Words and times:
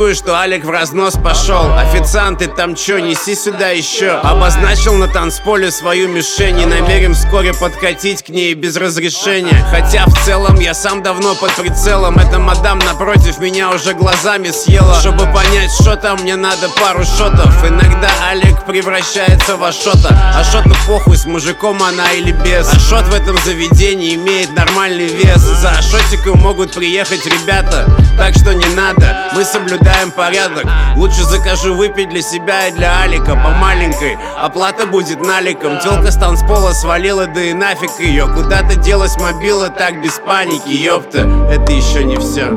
что 0.00 0.34
Алик 0.34 0.64
в 0.64 0.70
разнос 0.70 1.12
пошел. 1.22 1.74
Официант, 1.76 2.38
ты 2.38 2.46
там 2.46 2.74
чё, 2.74 3.00
неси 3.00 3.34
сюда 3.34 3.68
еще 3.68 4.12
Обозначил 4.12 4.94
на 4.94 5.08
танцполе 5.08 5.70
свою 5.70 6.08
мишень 6.08 6.58
И 6.58 6.64
намерен 6.64 7.12
вскоре 7.12 7.52
подкатить 7.52 8.22
к 8.22 8.30
ней 8.30 8.54
без 8.54 8.76
разрешения. 8.76 9.62
Хотя 9.70 10.06
в 10.06 10.24
целом 10.24 10.58
я 10.58 10.72
сам 10.72 11.02
давно 11.02 11.34
под 11.34 11.54
прицелом. 11.54 12.16
Эта 12.16 12.38
мадам 12.38 12.78
напротив 12.78 13.40
меня 13.40 13.70
уже 13.72 13.92
глазами 13.92 14.48
съела. 14.48 14.98
Чтобы 15.00 15.26
понять, 15.26 15.70
что 15.70 15.96
там, 15.96 16.18
мне 16.22 16.34
надо 16.34 16.70
пару 16.80 17.04
шотов. 17.04 17.62
Иногда 17.62 18.08
Алик 18.30 18.64
превращается 18.64 19.58
в 19.58 19.64
Ашота 19.64 20.16
Ашоту 20.34 20.74
похуй, 20.86 21.18
с 21.18 21.26
мужиком 21.26 21.82
она 21.82 22.10
или 22.12 22.32
без. 22.32 22.72
Ашот 22.72 23.04
в 23.04 23.14
этом 23.14 23.36
заведении 23.44 24.14
имеет 24.14 24.56
нормальный 24.56 25.08
вес. 25.08 25.40
За 25.40 25.72
Ашотиком 25.72 26.38
могут 26.38 26.72
приехать 26.72 27.26
ребята 27.26 27.86
Так 28.16 28.34
что 28.34 28.54
не 28.54 28.66
надо, 28.74 29.30
мы 29.34 29.44
соблюдаем 29.44 29.89
соблюдаем 29.90 30.10
порядок. 30.10 30.66
Лучше 30.96 31.22
закажу 31.24 31.74
выпить 31.74 32.08
для 32.08 32.22
себя 32.22 32.68
и 32.68 32.72
для 32.72 33.02
Алика 33.02 33.34
По 33.34 33.50
маленькой, 33.50 34.18
оплата 34.38 34.86
будет 34.86 35.20
наликом. 35.20 35.78
Телка 35.80 36.10
с 36.10 36.16
танцпола 36.16 36.72
свалила, 36.72 37.26
да 37.26 37.40
и 37.42 37.52
нафиг 37.52 37.90
ее 38.00 38.26
Куда-то 38.26 38.76
делась 38.76 39.16
мобила, 39.18 39.68
так 39.68 40.02
без 40.02 40.18
паники, 40.18 40.70
ёпта. 40.70 41.20
Это 41.50 41.72
еще 41.72 42.04
не 42.04 42.16
все 42.16 42.50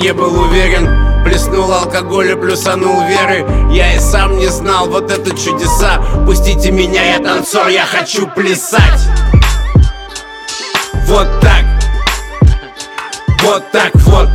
Не 0.00 0.12
был 0.12 0.40
уверен, 0.40 0.97
Плеснул 1.58 1.74
алкоголя, 1.74 2.36
плюсанул 2.36 3.02
веры. 3.08 3.44
Я 3.72 3.96
и 3.96 3.98
сам 3.98 4.38
не 4.38 4.46
знал, 4.46 4.88
вот 4.88 5.10
это 5.10 5.30
чудеса. 5.30 6.00
Пустите 6.24 6.70
меня, 6.70 7.02
я 7.02 7.18
танцор, 7.18 7.66
я 7.66 7.84
хочу 7.84 8.28
плясать. 8.28 9.00
Вот 11.08 11.26
так. 11.40 11.64
Вот 13.42 13.68
так, 13.72 13.92
вот. 14.06 14.28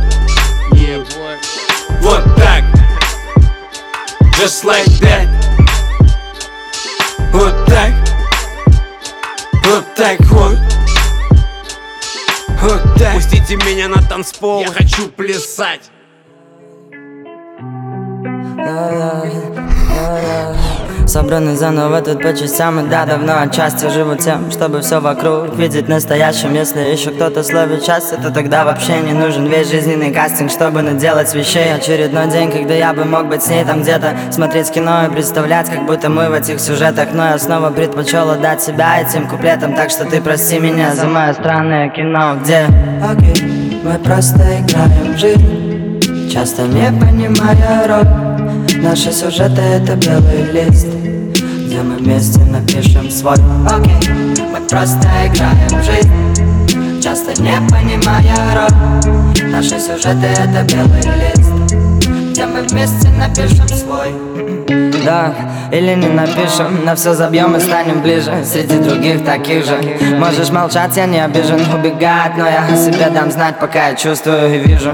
Вот 2.02 2.22
так. 2.36 2.62
Just 4.38 4.62
like 4.66 4.86
that. 5.00 5.26
Вот 7.32 7.54
так. 7.66 7.94
Вот 9.64 9.94
так, 9.94 10.20
вот. 10.26 10.58
Вот 12.60 12.82
так. 12.98 13.14
Пустите 13.14 13.56
меня 13.56 13.88
на 13.88 14.02
танцпол, 14.02 14.60
я 14.60 14.68
хочу 14.68 15.08
плясать 15.08 15.90
Собраны 21.14 21.54
заново 21.54 22.00
тут 22.00 22.22
по 22.22 22.34
частям 22.34 22.84
И 22.84 22.88
да, 22.88 23.04
давно. 23.04 23.34
Отчасти 23.38 23.88
живу 23.88 24.16
тем 24.16 24.50
Чтобы 24.50 24.80
все 24.80 25.00
вокруг 25.00 25.54
видеть 25.56 25.86
настоящим. 25.86 26.54
Если 26.54 26.80
еще 26.80 27.10
кто-то 27.10 27.44
словит 27.44 27.84
счастье 27.84 28.18
То 28.18 28.32
тогда 28.32 28.64
вообще 28.64 28.98
не 29.00 29.12
нужен 29.12 29.46
весь 29.46 29.70
жизненный 29.70 30.12
кастинг 30.12 30.50
Чтобы 30.50 30.82
наделать 30.82 31.32
вещей. 31.32 31.72
Очередной 31.72 32.26
день, 32.28 32.50
когда 32.50 32.74
я 32.74 32.92
бы 32.92 33.04
мог 33.04 33.28
быть 33.28 33.44
с 33.44 33.48
ней 33.48 33.64
там 33.64 33.82
где-то 33.82 34.16
Смотреть 34.32 34.72
кино 34.72 35.06
и 35.06 35.10
представлять, 35.10 35.70
как 35.70 35.86
будто 35.86 36.08
мы 36.08 36.28
в 36.28 36.32
этих 36.32 36.58
сюжетах. 36.58 37.10
Но 37.12 37.26
я 37.26 37.38
снова 37.38 37.70
предпочел 37.70 38.30
отдать 38.30 38.60
себя 38.60 39.00
этим 39.00 39.28
куплетам 39.28 39.76
Так 39.76 39.90
что 39.90 40.04
ты 40.04 40.20
прости 40.20 40.58
меня 40.58 40.96
за 40.96 41.06
мое 41.06 41.32
странное 41.34 41.90
кино. 41.90 42.36
Где, 42.42 42.66
окей, 43.08 43.34
okay, 43.34 43.80
мы 43.84 43.98
просто 43.98 44.38
играем 44.38 45.16
жизнь 45.16 46.28
Часто 46.28 46.62
не 46.62 46.90
понимая 46.98 47.86
роль 47.86 48.33
Наши 48.82 49.12
сюжеты 49.12 49.60
это 49.60 49.96
белый 49.96 50.50
лист. 50.52 50.86
Где 51.66 51.82
мы 51.82 51.96
вместе 51.96 52.40
напишем 52.44 53.10
свой 53.10 53.34
Окей, 53.66 53.92
okay. 53.94 54.50
мы 54.52 54.66
просто 54.68 55.08
играем 55.26 55.68
в 55.68 55.84
жизнь 55.84 57.00
Часто 57.02 57.32
не 57.42 57.56
понимая 57.68 58.54
роль. 58.54 59.50
Наши 59.50 59.78
сюжеты 59.78 60.26
это 60.26 60.62
белый 60.72 61.02
лист. 61.18 61.50
Где 62.30 62.46
мы 62.46 62.62
вместе 62.62 63.08
напишем 63.10 63.68
свой 63.68 64.93
да, 65.04 65.34
или 65.74 65.94
не 65.94 66.08
напишем 66.08 66.84
На 66.84 66.94
все 66.94 67.14
забьем 67.14 67.56
и 67.56 67.60
станем 67.60 68.00
ближе 68.00 68.44
Среди 68.44 68.78
других 68.78 69.24
таких 69.24 69.64
же. 69.64 69.78
Можешь 70.18 70.50
молчать, 70.50 70.96
я 70.96 71.06
не 71.06 71.24
обижен 71.24 71.60
Убегать, 71.74 72.36
но 72.36 72.46
я 72.46 72.76
себе 72.76 73.10
дам 73.10 73.30
знать 73.30 73.58
Пока 73.58 73.88
я 73.88 73.94
чувствую 73.94 74.54
и 74.54 74.58
вижу. 74.58 74.92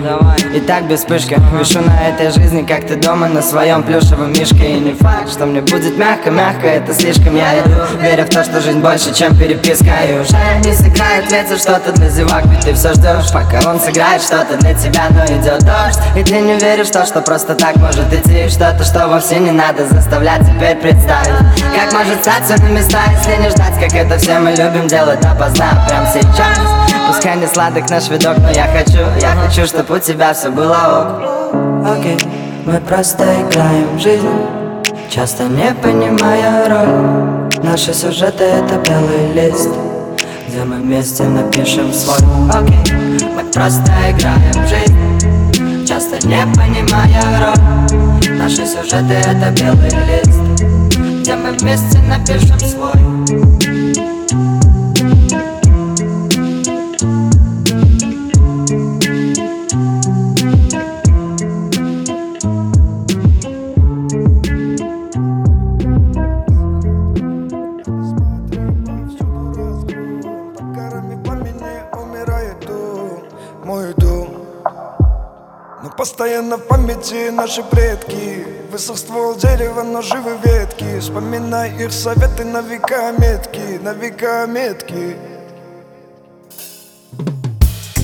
И 0.55 0.61
так 0.61 0.85
без 0.85 1.01
вспышки 1.01 1.37
Вишу 1.59 1.81
на 1.81 2.09
этой 2.09 2.31
жизни, 2.31 2.63
как 2.63 2.87
ты 2.87 2.97
дома 2.97 3.29
На 3.29 3.43
своем 3.43 3.83
плюшевом 3.83 4.33
мишке. 4.33 4.77
И 4.77 4.81
не 4.81 4.93
факт, 4.95 5.31
что 5.31 5.47
мне 5.47 5.61
будет 5.61 5.99
мягко-мягко 5.99 6.67
Это 6.67 6.95
слишком. 6.95 7.37
Я 7.37 7.61
иду 7.61 7.71
Веря 8.01 8.25
в 8.25 8.31
то, 8.31 8.43
что 8.43 8.61
жизнь 8.61 8.81
больше, 8.81 9.15
чем 9.15 9.37
переписка. 9.37 9.91
И 10.09 10.19
уже 10.19 10.37
не 10.65 10.73
сыграет 10.73 11.31
лица 11.31 11.59
что-то 11.59 11.93
для 11.93 12.09
зевак 12.09 12.47
Ведь 12.47 12.61
ты 12.61 12.75
все 12.75 12.93
ждешь, 12.95 13.31
пока 13.33 13.71
он 13.71 13.79
сыграет 13.81 14.23
что-то 14.23 14.57
для 14.59 14.75
тебя. 14.75 15.09
Но 15.11 15.25
идет 15.27 15.61
дождь 15.61 16.01
И 16.17 16.23
ты 16.23 16.41
не 16.41 16.59
веришь 16.59 16.89
в 16.89 16.93
то, 16.93 17.05
что 17.05 17.21
просто 17.21 17.55
так 17.55 17.77
может 17.77 18.13
идти. 18.13 18.49
Что-то, 18.49 18.85
что 18.85 19.09
вовсе 19.09 19.39
не 19.39 19.51
надо 19.51 19.85
заставлять 20.01 20.41
теперь 20.41 20.77
представить 20.77 21.35
Как 21.75 21.93
может 21.93 22.21
стать 22.23 22.45
все 22.45 22.57
на 22.63 22.69
места, 22.69 22.99
если 23.11 23.43
не 23.43 23.51
ждать 23.51 23.75
Как 23.79 23.95
это 23.95 24.19
все 24.19 24.39
мы 24.39 24.51
любим 24.51 24.89
делать 24.89 25.21
допоздна. 25.21 25.87
Прям 25.89 26.07
сейчас. 26.07 26.59
Пускай 27.07 27.37
не 27.37 27.47
сладок 27.47 27.89
наш 27.91 28.09
видок, 28.09 28.39
но 28.39 28.51
я 28.51 28.67
хочу 28.67 29.01
Я 29.21 29.35
хочу, 29.37 29.67
чтобы 29.67 29.97
у 29.97 29.99
тебя 29.99 30.33
все 30.33 30.51
было 30.51 31.21
ок. 31.53 31.99
Окей, 31.99 32.19
мы 32.65 32.79
просто 32.81 33.25
играем 33.25 33.97
в 33.97 34.01
жизнь 34.01 34.29
Часто 35.11 35.45
не 35.45 35.73
понимая 35.75 36.69
роль. 36.69 37.51
Наши 37.63 37.93
сюжеты 37.93 38.45
это 38.45 38.77
белый 38.77 39.33
лист 39.35 39.71
Где 40.49 40.65
мы 40.65 40.77
вместе 40.77 41.25
напишем 41.25 41.93
свой. 41.93 42.19
Окей, 42.49 42.95
мы 43.37 43.45
просто 43.53 43.93
играем 44.11 44.53
в 44.53 44.69
жизнь 44.69 45.87
Часто 45.87 46.27
не 46.27 46.43
понимая 46.55 47.23
роль 47.41 48.10
Наши 48.41 48.67
сюжеты 48.67 49.13
это 49.13 49.51
белый 49.51 49.91
лист 49.91 50.63
Где 51.21 51.37
мы 51.37 51.53
вместе 51.53 51.99
напишем 51.99 52.59
свой 52.59 53.70
Памяти 77.01 77.31
наши 77.31 77.63
предки. 77.63 78.47
Высох 78.71 78.99
ствол 78.99 79.35
дерева, 79.35 79.83
но 79.83 80.03
живы 80.03 80.37
ветки. 80.45 81.01
Вспоминай 81.01 81.73
их 81.83 81.93
советы 81.93 82.45
на 82.45 82.61
века 82.61 83.13
метки 83.19 83.81
На 83.83 83.95
века 83.95 84.47
метки. 84.47 85.17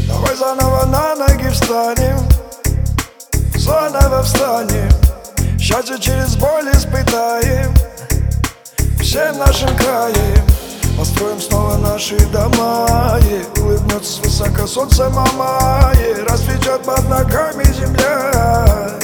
Давай 0.09 0.35
заново 0.37 0.87
на 0.87 1.15
ноги 1.15 1.49
встанем 1.49 2.19
Заново 3.55 4.23
встанем. 4.23 4.89
Счастье 5.59 5.99
через 5.99 6.37
боль 6.37 6.71
испытаем 6.73 7.75
Всем 9.01 9.37
нашим 9.39 9.77
краем 9.77 10.46
Построим 10.97 11.41
снова 11.41 11.77
наши 11.77 12.19
дома 12.29 13.19
и 13.21 13.61
Улыбнется 13.61 14.23
высоко 14.23 14.67
солнце 14.67 15.11
мама 15.11 15.93
и 15.95 16.23
Расцветет 16.23 16.83
под 16.85 17.07
ногами 17.09 17.65
земля. 17.65 18.97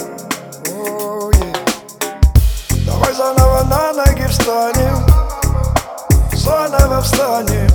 Давай 2.87 3.15
заново 3.15 3.65
на 3.65 3.93
ноги 3.93 4.27
встанем 4.27 5.07
Заново 6.33 7.03
встанем. 7.03 7.69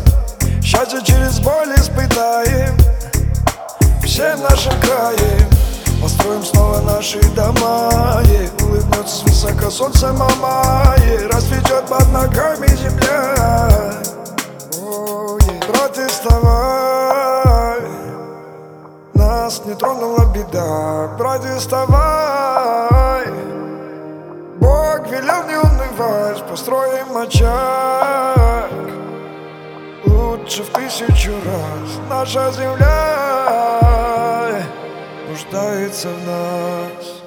Счастье 0.64 1.00
через 1.04 1.40
боль 1.40 1.74
испытаем 1.76 2.76
Всем 4.04 4.42
нашим 4.42 4.74
краем 4.82 5.57
Построим 6.02 6.44
снова 6.44 6.80
наши 6.82 7.22
дома 7.32 8.22
и 8.24 8.50
Улыбнется 8.64 9.24
высоко 9.26 9.70
солнце 9.72 10.14
мама 10.14 10.96
и 10.98 11.26
Расцветет 11.26 11.88
под 11.88 12.12
ногами 12.12 12.68
земля. 12.76 13.36
О, 14.80 15.38
Протестовай 15.68 17.82
Нас 19.16 19.66
не 19.66 19.74
тронула 19.74 20.26
беда. 20.34 21.10
Протестовай 21.18 23.26
Бог 24.60 25.08
велел 25.10 25.44
не 25.48 25.56
унывать. 25.56 26.46
Построим 26.48 27.18
очаг. 27.18 28.70
Лучше 30.06 30.62
в 30.64 30.70
тысячу 30.70 31.32
раз. 31.32 32.00
Наша 32.10 32.52
земля 32.52 34.07
нуждается 35.38 36.10
в 36.10 36.26
нас. 36.26 37.22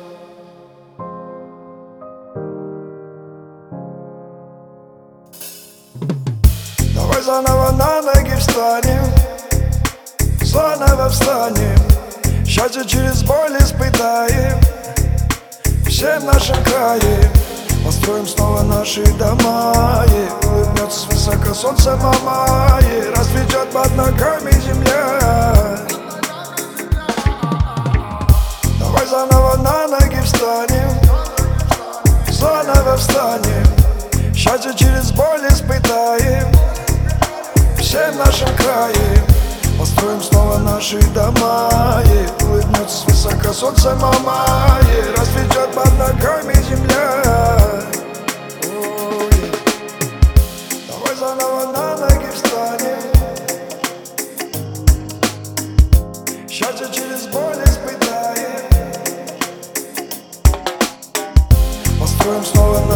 Давай 6.95 7.23
заново 7.23 7.71
на 7.73 8.03
ноги 8.03 8.35
встанем 8.37 9.05
Заново 10.43 11.09
встанем. 11.09 11.79
Счастье 12.45 12.85
через 12.85 13.23
боль 13.23 13.57
испытаем 13.61 14.59
Всем 15.87 16.27
нашим 16.27 16.57
краем. 16.65 17.31
Построим 17.85 18.27
снова 18.27 18.63
наши 18.63 19.05
дома 19.15 20.05
И 20.09 20.47
улыбнется 20.47 21.09
высоко 21.09 21.55
солнце 21.55 21.97
мама 21.97 22.81
И 22.83 23.11
расцветет 23.15 23.71
под 23.71 23.97
ногами 23.97 24.51
земля 24.61 25.21
заново 29.11 29.57
на 29.57 29.89
ноги 29.89 30.21
встанем. 30.23 30.91
Заново 32.31 32.97
встанем. 32.97 33.67
Счастье 34.35 34.73
через 34.77 35.11
боль 35.11 35.47
испытаем. 35.49 36.47
Всем 37.77 38.17
нашим 38.19 38.49
краем. 38.57 39.25
Построим 39.79 40.23
снова 40.23 40.59
наши 40.59 41.01
дома. 41.13 42.01
И 42.05 42.45
улыбнется 42.45 43.05
высоко 43.07 43.53
солнце 43.53 43.97
мама 43.97 44.47
И 44.83 45.19
расцветет 45.19 45.73
под 45.75 45.99
ногами 45.99 46.55
земля 46.63 48.00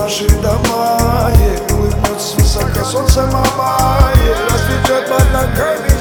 наши 0.04 0.28
дома 0.28 1.30
И 1.32 1.72
улыбнется 1.72 2.36
высоко 2.36 2.84
солнце 2.84 3.22
мама 3.32 4.12
И 4.14 4.52
расцветет 4.52 5.08
под 5.08 5.32
ногами 5.32 5.93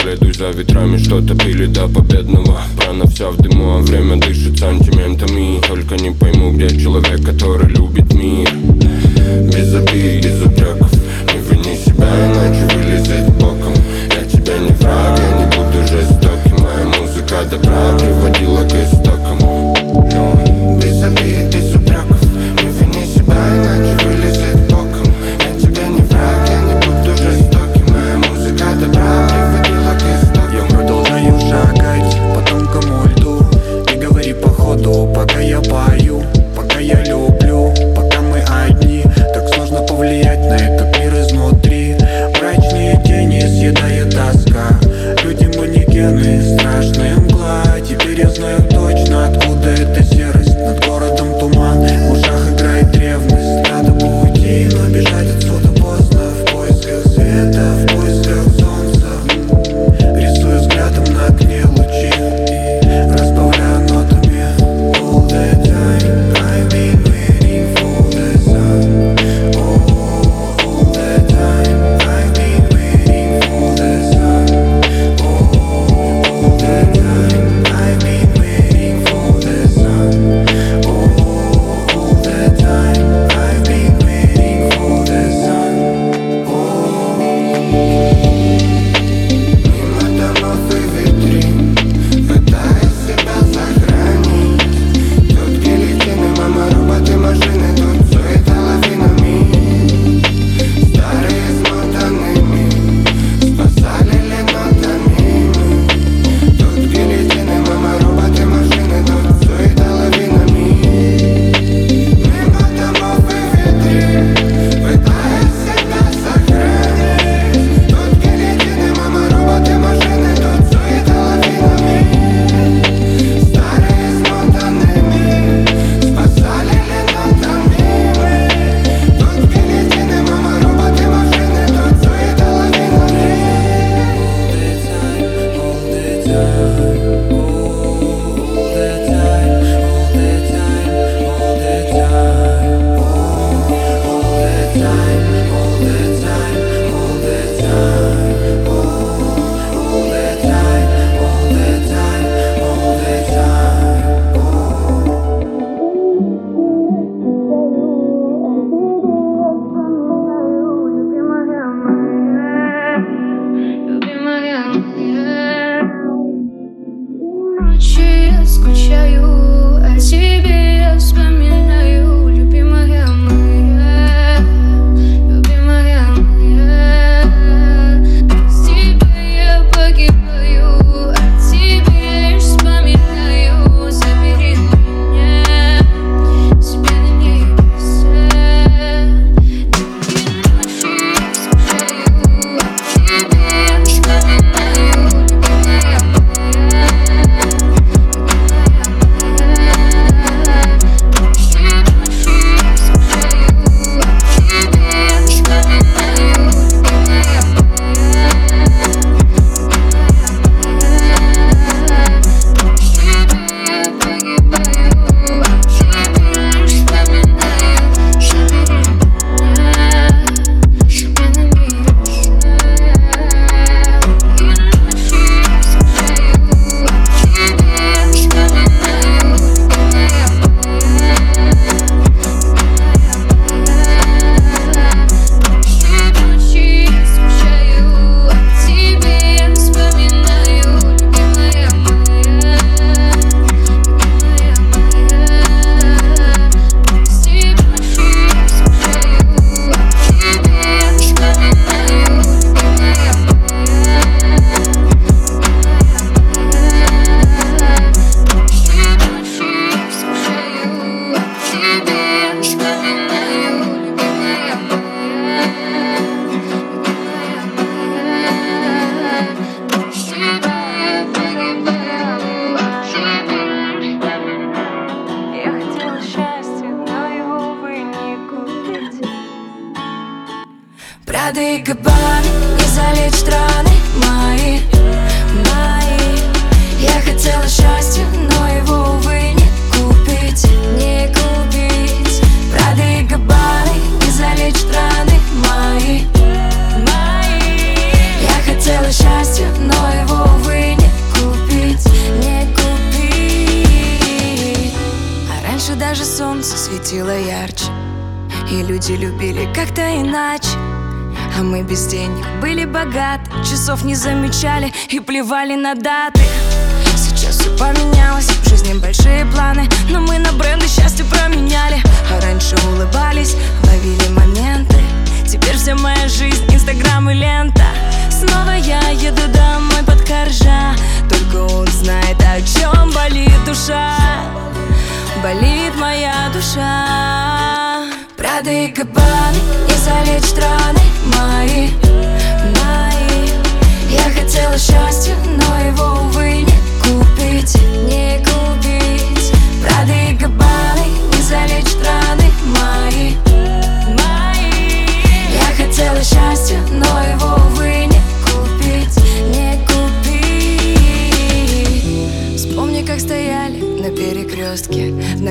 Следуй 0.00 0.32
за 0.32 0.50
ветрами, 0.50 0.98
что-то 0.98 1.34
пили 1.34 1.66
до 1.66 1.88
победного. 1.88 2.60
Прана 2.76 3.06
вся 3.06 3.30
в 3.30 3.36
дыму, 3.36 3.76
а 3.76 3.78
время 3.78 4.16
дышит 4.16 4.58
сантиментами. 4.58 5.60
Только 5.66 5.96
не 5.96 6.10
пойму, 6.10 6.52
где 6.52 6.68
человек, 6.68 7.24
который 7.24 7.68
любит 7.68 8.12
мир. 8.12 8.50
Без 8.52 9.74
обид, 9.74 10.24
без 10.24 10.42
упреков. 10.46 10.92
Не 10.92 11.38
вини 11.38 11.76
себя, 11.76 12.08
иначе 12.26 12.73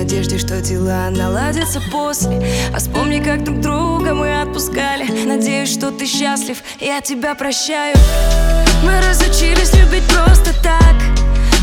надежде, 0.04 0.38
что 0.38 0.60
дела 0.60 1.10
наладятся 1.12 1.82
после. 1.90 2.46
А 2.74 2.80
вспомни, 2.80 3.20
как 3.24 3.46
друг 3.46 3.62
друга 3.62 4.14
мы 4.14 4.42
отпускали. 4.42 5.26
Надеюсь, 5.26 5.72
что 5.72 5.92
ты 5.92 6.06
счастлив, 6.06 6.58
я 6.82 7.00
тебя 7.00 7.36
прощаю. 7.36 7.96
Мы 8.84 9.00
разучились 9.08 9.74
любить 9.74 10.04
просто 10.04 10.54
так. 10.62 10.96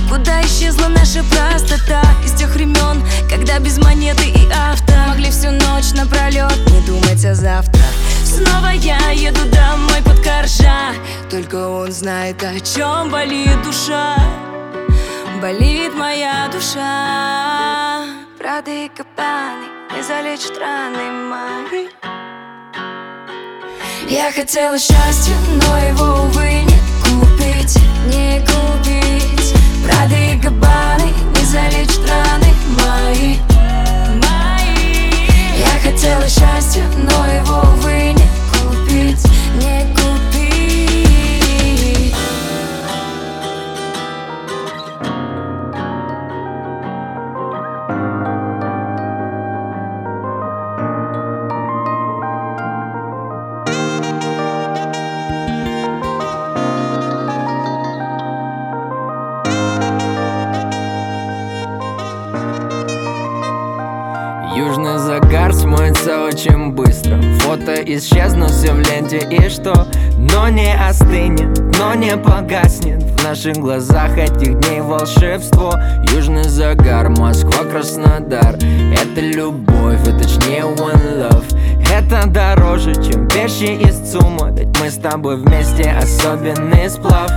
Куда 0.08 0.40
исчезла 0.40 0.88
наша 0.88 1.22
простота? 1.24 2.00
Из 2.24 2.32
тех 2.32 2.54
времен, 2.54 3.02
когда 3.28 3.58
без 3.58 3.76
монеты 3.76 4.24
и 4.24 4.48
авто 4.50 4.94
Могли 5.06 5.30
всю 5.30 5.50
ночь 5.50 5.92
напролет 5.94 6.58
не 6.70 6.80
думать 6.86 7.22
о 7.26 7.34
завтра. 7.34 7.82
Снова 8.24 8.68
я 8.68 9.10
еду 9.10 9.44
домой 9.50 10.00
под 10.02 10.18
коржа. 10.20 10.94
Только 11.30 11.68
он 11.68 11.92
знает, 11.92 12.42
о 12.42 12.58
чем 12.60 13.10
болит 13.10 13.62
душа. 13.64 14.16
Болит 15.42 15.94
моя 15.94 16.48
душа 16.50 17.79
Прады 18.40 18.86
и 18.86 18.88
капаны 18.88 19.66
Не 19.94 20.02
залечат 20.02 20.56
раны 20.56 21.10
мои. 21.28 21.88
Я 24.08 24.32
хотела 24.32 24.78
счастья, 24.78 25.34
но 25.60 25.76
его, 25.76 26.22
увы, 26.24 26.64
не 26.64 26.78
купить 27.04 27.76
Не 28.06 28.40
купить. 28.40 29.54
Прады 29.84 30.32
и 30.32 30.40
кабаны 30.40 31.12
Не 31.36 31.44
залечат 31.44 32.08
раны 32.08 32.50
мои 32.78 33.36
Мои. 34.22 35.10
Я 35.58 35.78
хотела 35.84 36.26
счастья, 36.26 36.84
но 36.96 37.26
его, 37.26 37.60
увы, 37.74 38.14
не 38.14 38.26
купить 38.54 39.22
Не 39.56 39.84
купить 39.94 40.19
исчезнут 67.96 68.50
все 68.50 68.72
в 68.72 68.80
ленте 68.80 69.18
и 69.30 69.48
что? 69.48 69.86
Но 70.16 70.48
не 70.48 70.74
остынет, 70.74 71.58
но 71.78 71.94
не 71.94 72.16
погаснет. 72.16 73.02
В 73.02 73.24
наших 73.24 73.56
глазах 73.56 74.16
этих 74.16 74.58
дней 74.60 74.80
волшебство. 74.80 75.74
Южный 76.12 76.44
загар, 76.44 77.08
Москва, 77.08 77.64
Краснодар. 77.64 78.56
Это 78.56 79.20
любовь, 79.20 80.00
а 80.06 80.18
точнее 80.18 80.62
one 80.62 81.18
love. 81.18 81.44
Это 81.92 82.26
дороже, 82.26 82.94
чем 82.94 83.28
вещи 83.28 83.72
из 83.72 83.96
ЦУМа. 84.10 84.50
Ведь 84.52 84.78
мы 84.80 84.90
с 84.90 84.96
тобой 84.96 85.36
вместе 85.36 85.90
особенный 85.90 86.88
сплав 86.88 87.30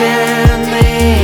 pretending 0.00 1.19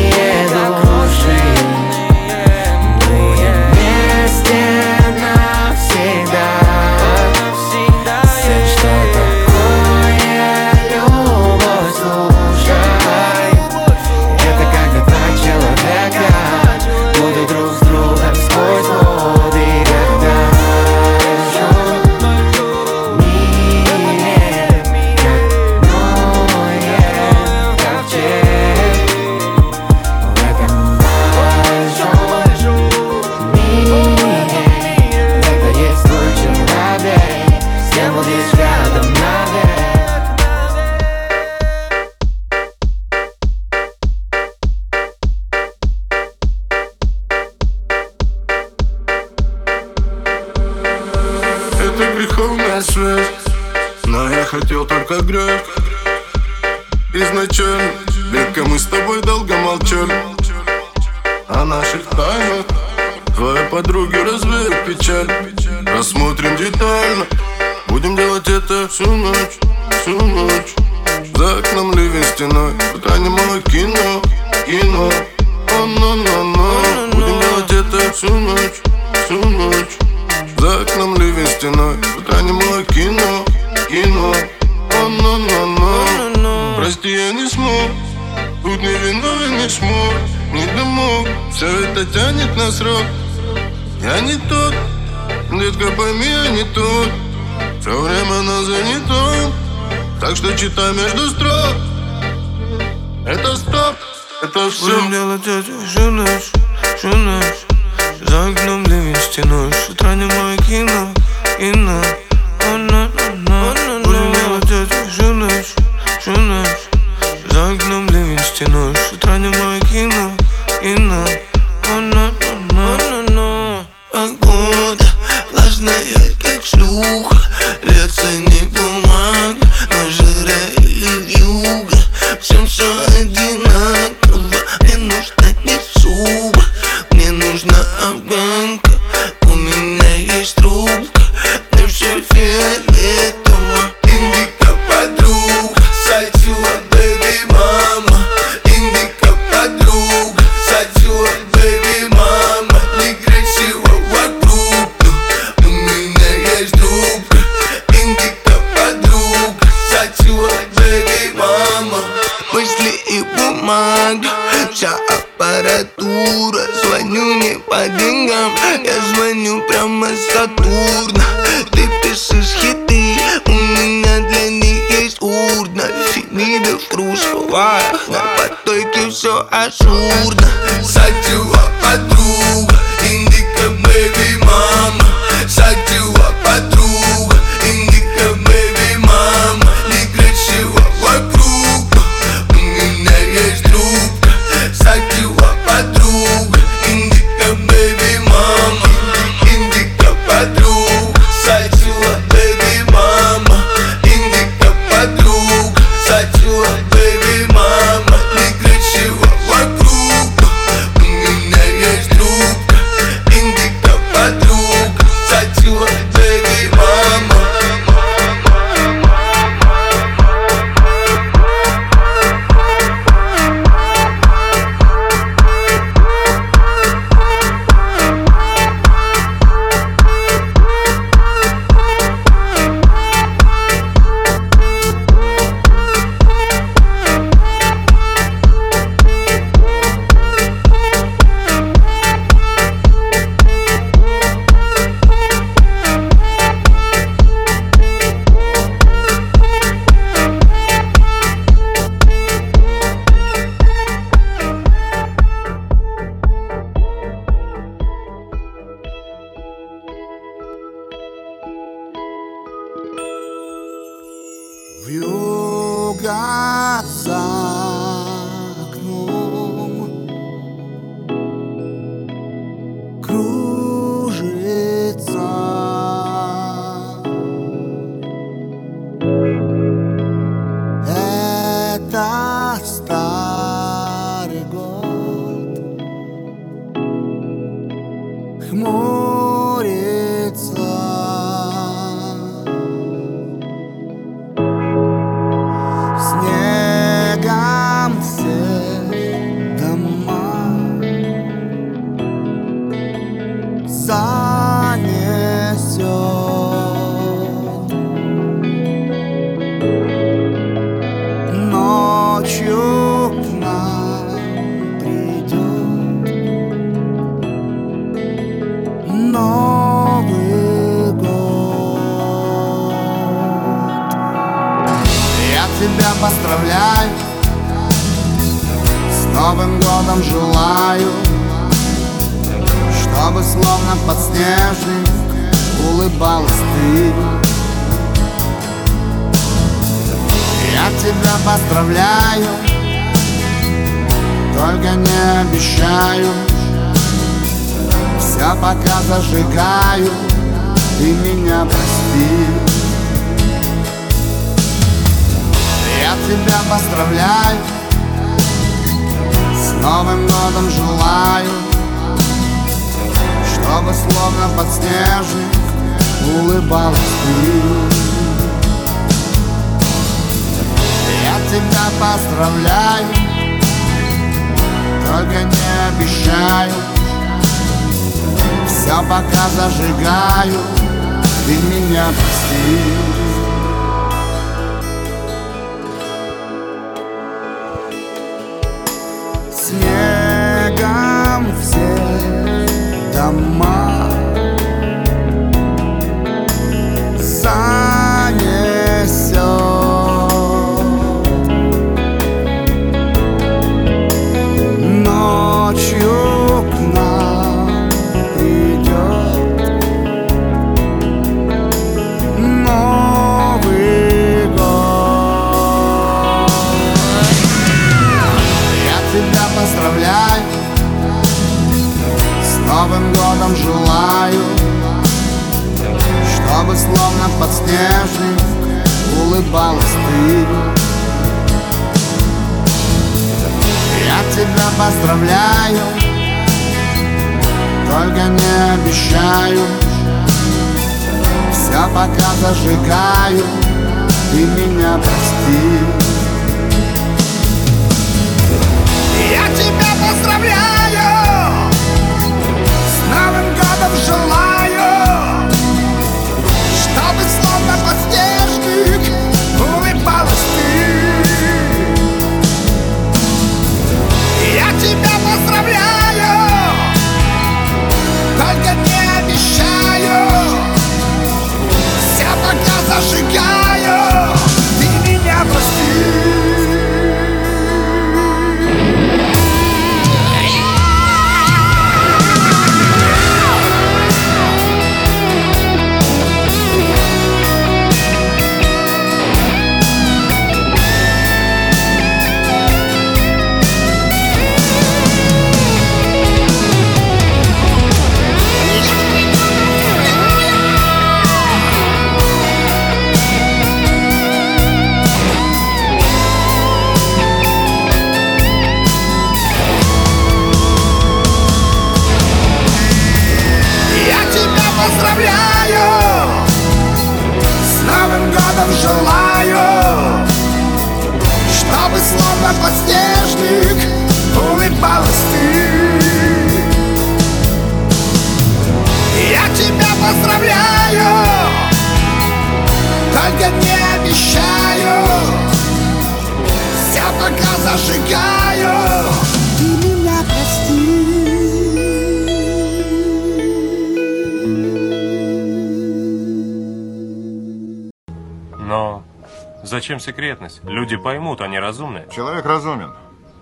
секретность. 549.86 550.40
Люди 550.44 550.76
поймут, 550.76 551.20
они 551.20 551.38
разумны. 551.38 551.86
Человек 551.94 552.26
разумен, 552.26 552.72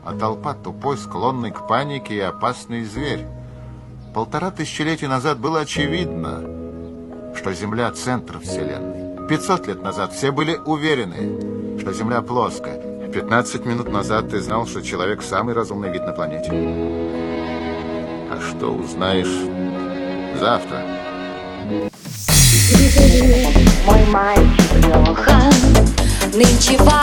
а 0.04 0.14
толпа 0.14 0.54
тупой, 0.54 0.96
склонный 0.96 1.50
к 1.50 1.66
панике 1.68 2.14
и 2.14 2.20
опасный 2.20 2.84
зверь. 2.84 3.26
Полтора 4.14 4.50
тысячелетия 4.50 5.08
назад 5.08 5.38
было 5.38 5.60
очевидно, 5.60 6.40
что 7.36 7.52
Земля– 7.52 7.90
центр 7.92 8.38
Вселенной. 8.38 9.26
500 9.28 9.66
лет 9.66 9.82
назад 9.82 10.12
все 10.12 10.30
были 10.30 10.56
уверены, 10.56 11.78
что 11.80 11.92
Земля 11.92 12.22
плоская. 12.22 13.08
15 13.12 13.66
минут 13.66 13.92
назад 13.92 14.30
ты 14.30 14.40
знал, 14.40 14.66
что 14.66 14.82
человек– 14.82 15.22
самый 15.22 15.54
разумный 15.54 15.92
вид 15.92 16.06
на 16.06 16.12
планете. 16.12 16.50
А 18.30 18.40
что 18.40 18.72
узнаешь 18.72 20.38
завтра? 20.40 20.82
Thank. 22.74 23.43
ничего 26.64 26.93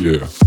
Yeah. 0.00 0.39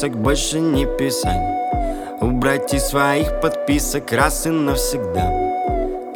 Список, 0.00 0.16
больше 0.16 0.60
не 0.60 0.86
писать. 0.86 1.42
Убрать 2.20 2.72
из 2.72 2.86
своих 2.86 3.40
подписок 3.40 4.12
раз 4.12 4.46
и 4.46 4.50
навсегда. 4.50 5.30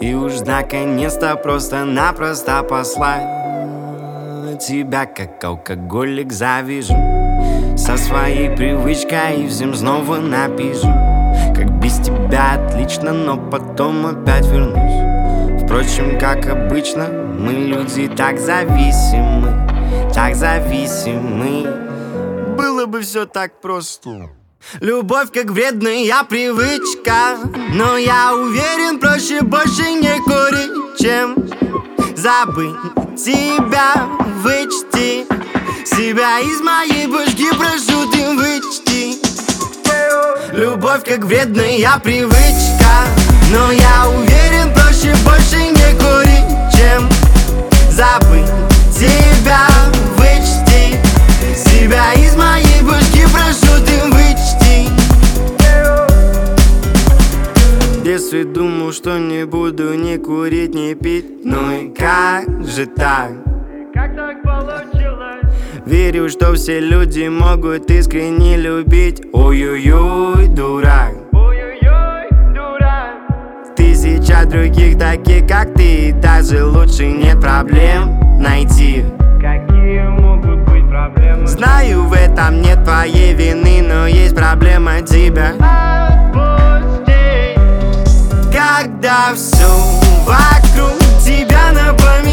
И 0.01 0.15
уж 0.15 0.41
наконец-то 0.41 1.37
просто-напросто 1.37 2.63
послать 2.63 3.25
Тебя 4.61 5.05
как 5.05 5.43
алкоголик 5.45 6.33
завяжу. 6.33 6.95
Со 7.77 7.97
своей 7.97 8.49
привычкой 8.57 9.47
в 9.47 9.51
зим 9.51 9.75
снова 9.75 10.17
напишу. 10.17 10.89
Как 11.55 11.71
без 11.81 11.99
тебя 11.99 12.55
отлично, 12.55 13.13
но 13.13 13.37
потом 13.37 14.07
опять 14.07 14.47
вернусь. 14.47 15.63
Впрочем, 15.63 16.19
как 16.19 16.47
обычно, 16.49 17.09
мы 17.09 17.53
люди 17.53 18.09
так 18.09 18.39
зависимы, 18.39 19.69
так 20.15 20.37
зависимы. 20.37 21.84
Все 23.05 23.27
так 23.27 23.61
просто. 23.61 24.31
Любовь 24.81 25.31
как 25.31 25.51
вредная 25.51 26.25
привычка 26.25 27.37
Но 27.75 27.99
я 27.99 28.35
уверен, 28.35 28.99
проще 28.99 29.43
больше 29.43 29.93
не 29.93 30.19
курить 30.21 30.99
Чем 30.99 31.37
забыть 32.17 32.75
тебя, 33.15 34.09
вычти 34.43 35.27
Себя 35.85 36.41
из 36.41 36.63
моей 36.63 37.07
башки 37.07 37.51
прошу 37.51 38.11
ты 38.11 38.35
вычти 38.37 39.21
Любовь 40.53 41.05
как 41.05 41.25
вредная 41.25 42.01
привычка 42.03 43.05
Но 43.53 43.71
я 43.71 44.09
уверен, 44.09 44.73
проще 44.73 45.15
больше 45.27 45.59
не 45.59 45.93
курить 45.99 46.75
Чем 46.75 47.11
забыть 47.91 48.49
тебя, 48.99 49.69
вычти 50.17 50.99
Себя 51.55 52.15
из 52.15 52.35
моей 52.35 52.74
детстве 58.25 58.45
думал, 58.45 58.93
что 58.93 59.19
не 59.19 59.45
буду 59.45 59.95
ни 59.95 60.17
курить, 60.17 60.75
ни 60.75 60.95
пить 60.95 61.45
Ну 61.45 61.73
и 61.73 61.89
как 61.91 62.65
же 62.65 62.87
так? 62.87 63.33
Как 63.93 64.17
так 64.17 64.43
получилось? 64.43 65.45
Верю, 65.85 66.31
что 66.31 66.55
все 66.55 66.81
люди 66.81 67.29
могут 67.29 67.91
искренне 67.91 68.57
любить 68.57 69.23
Ой-ой-ой, 69.33 70.49
дурак 70.49 71.13
Ой-ой-ой, 71.33 72.55
дурак 72.55 73.77
Тысяча 73.77 74.47
других 74.47 74.99
таких, 74.99 75.47
как 75.47 75.75
ты 75.75 76.15
Даже 76.23 76.65
лучше 76.65 77.07
нет 77.07 77.39
проблем 77.41 78.41
найти 78.41 79.05
Какие 79.39 80.09
могут 80.09 80.61
быть 80.61 80.89
проблемы? 80.89 81.47
Знаю, 81.47 82.05
в 82.05 82.15
этом 82.15 82.63
нет 82.63 82.85
твоей 82.85 83.35
вины 83.35 83.83
Но 83.87 84.07
есть 84.07 84.35
проблема 84.35 85.03
тебя 85.03 85.53
Отпусти 85.59 85.94
Когда 88.67 89.35
все 89.35 89.69
вокруг 90.25 90.99
тебя 91.23 91.71
напоминает 91.73 92.24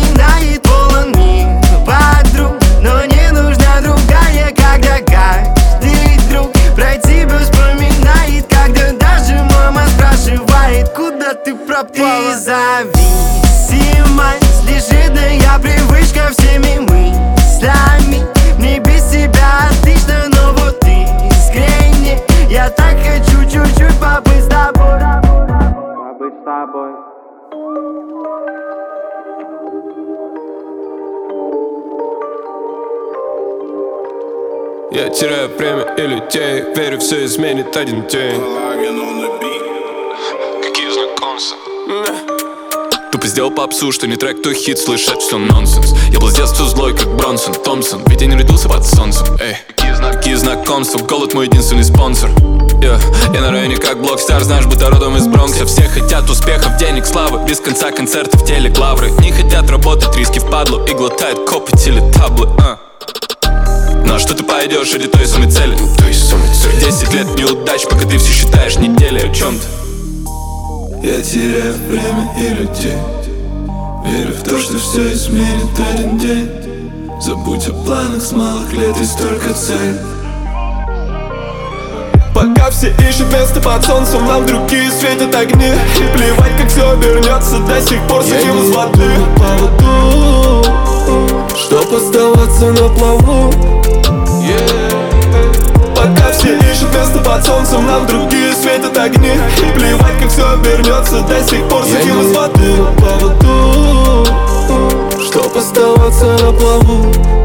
Я 35.01 35.09
теряю 35.09 35.49
время 35.57 35.95
и 35.97 36.01
людей. 36.01 36.63
Верю, 36.75 36.99
все 36.99 37.25
изменит 37.25 37.75
один 37.75 38.05
день. 38.05 38.39
Какие 40.61 40.91
знакомства? 40.91 41.57
Тупо 43.11 43.25
сделал 43.25 43.49
попсу, 43.49 43.91
что 43.91 44.05
не 44.05 44.15
трек, 44.15 44.43
то 44.43 44.53
хит, 44.53 44.77
слышать 44.77 45.19
все 45.19 45.39
нонсенс. 45.39 45.95
Я 46.11 46.19
был 46.19 46.29
с 46.29 46.35
детства 46.35 46.67
злой, 46.67 46.95
как 46.95 47.07
Бронсон, 47.15 47.55
Томпсон. 47.55 48.03
Ведь 48.05 48.21
я 48.21 48.27
не 48.27 48.35
родился 48.35 48.69
под 48.69 48.85
солнцем, 48.85 49.25
эй 49.39 49.55
Какие 50.13 50.35
знакомства, 50.35 50.99
голод 50.99 51.33
мой 51.33 51.47
единственный 51.47 51.83
спонсор. 51.83 52.29
Yeah. 52.29 53.01
Я 53.33 53.41
на 53.41 53.49
районе 53.49 53.77
как 53.77 53.99
block 54.03 54.23
star, 54.23 54.43
знаешь, 54.43 54.67
будто 54.67 54.91
родом 54.91 55.17
из 55.17 55.25
Бронкса. 55.25 55.65
Все 55.65 55.81
хотят 55.87 56.29
успехов, 56.29 56.77
денег, 56.77 57.07
славы. 57.07 57.43
Без 57.47 57.59
конца 57.59 57.89
концертов, 57.89 58.45
телеклавры 58.45 59.09
Не 59.09 59.31
хотят 59.31 59.67
работать, 59.71 60.15
риски 60.15 60.37
впадлу 60.37 60.85
И 60.85 60.93
глотают 60.93 61.49
копы, 61.49 61.75
телетаблы 61.75 62.45
uh. 62.57 62.77
Ну 64.11 64.17
а 64.17 64.19
что 64.19 64.33
ты 64.33 64.43
пойдешь 64.43 64.91
ради 64.91 65.07
той 65.07 65.25
самой 65.25 65.49
цели? 65.49 65.73
Той 65.97 66.13
самой 66.13 66.49
цели. 66.53 66.81
Десять 66.81 67.13
лет 67.13 67.27
неудач, 67.37 67.85
пока 67.85 68.05
ты 68.05 68.17
все 68.17 68.33
считаешь 68.33 68.75
недели 68.75 69.19
о 69.19 69.33
чем-то 69.33 69.65
Я 71.01 71.21
теряю 71.21 71.73
время 71.87 72.29
и 72.37 72.49
людей. 72.49 72.97
Верю 74.05 74.33
в 74.33 74.43
то, 74.43 74.59
что 74.59 74.77
все 74.79 75.13
изменит 75.13 75.79
один 75.93 76.17
день. 76.17 76.49
Забудь 77.21 77.65
о 77.69 77.71
планах 77.71 78.21
с 78.21 78.33
малых 78.33 78.73
лет, 78.73 78.97
есть 78.97 79.17
только 79.17 79.53
цель 79.53 79.97
Пока 82.35 82.69
все 82.69 82.93
ищут 83.09 83.31
место 83.31 83.61
под 83.61 83.81
солнцем 83.85 84.25
Нам 84.25 84.45
другие 84.45 84.91
светят 84.91 85.33
огни. 85.33 85.67
И 85.69 86.17
плевать, 86.17 86.57
как 86.57 86.67
все 86.69 86.91
обернется 86.91 87.59
До 87.59 87.81
сих 87.81 88.05
пор 88.09 88.25
не 88.25 88.31
из 88.31 88.75
воды. 88.75 89.09
поводу 89.37 90.65
Что 91.55 91.81
Чтоб 91.81 91.93
оставаться 91.93 92.71
на 92.71 92.89
плаву 92.89 93.80
Пока 95.95 96.31
все 96.31 96.57
ищут 96.57 96.93
место 96.93 97.19
под 97.19 97.43
солнцем 97.45 97.85
Нам 97.85 98.05
другие 98.07 98.53
светят 98.53 98.97
огни. 98.97 99.33
И 99.57 99.77
плевать, 99.77 100.19
как 100.19 100.29
все 100.29 100.49
обернется 100.53 101.21
До 101.21 101.43
сих 101.43 101.67
пор. 101.67 101.83
Сидим 101.85 102.21
из 102.21 102.35
воды 102.35 102.75
по 102.97 103.25
воду 103.25 104.27
Чтоб 105.23 105.55
оставаться 105.55 106.25
на 106.25 106.51
плаву 106.51 107.40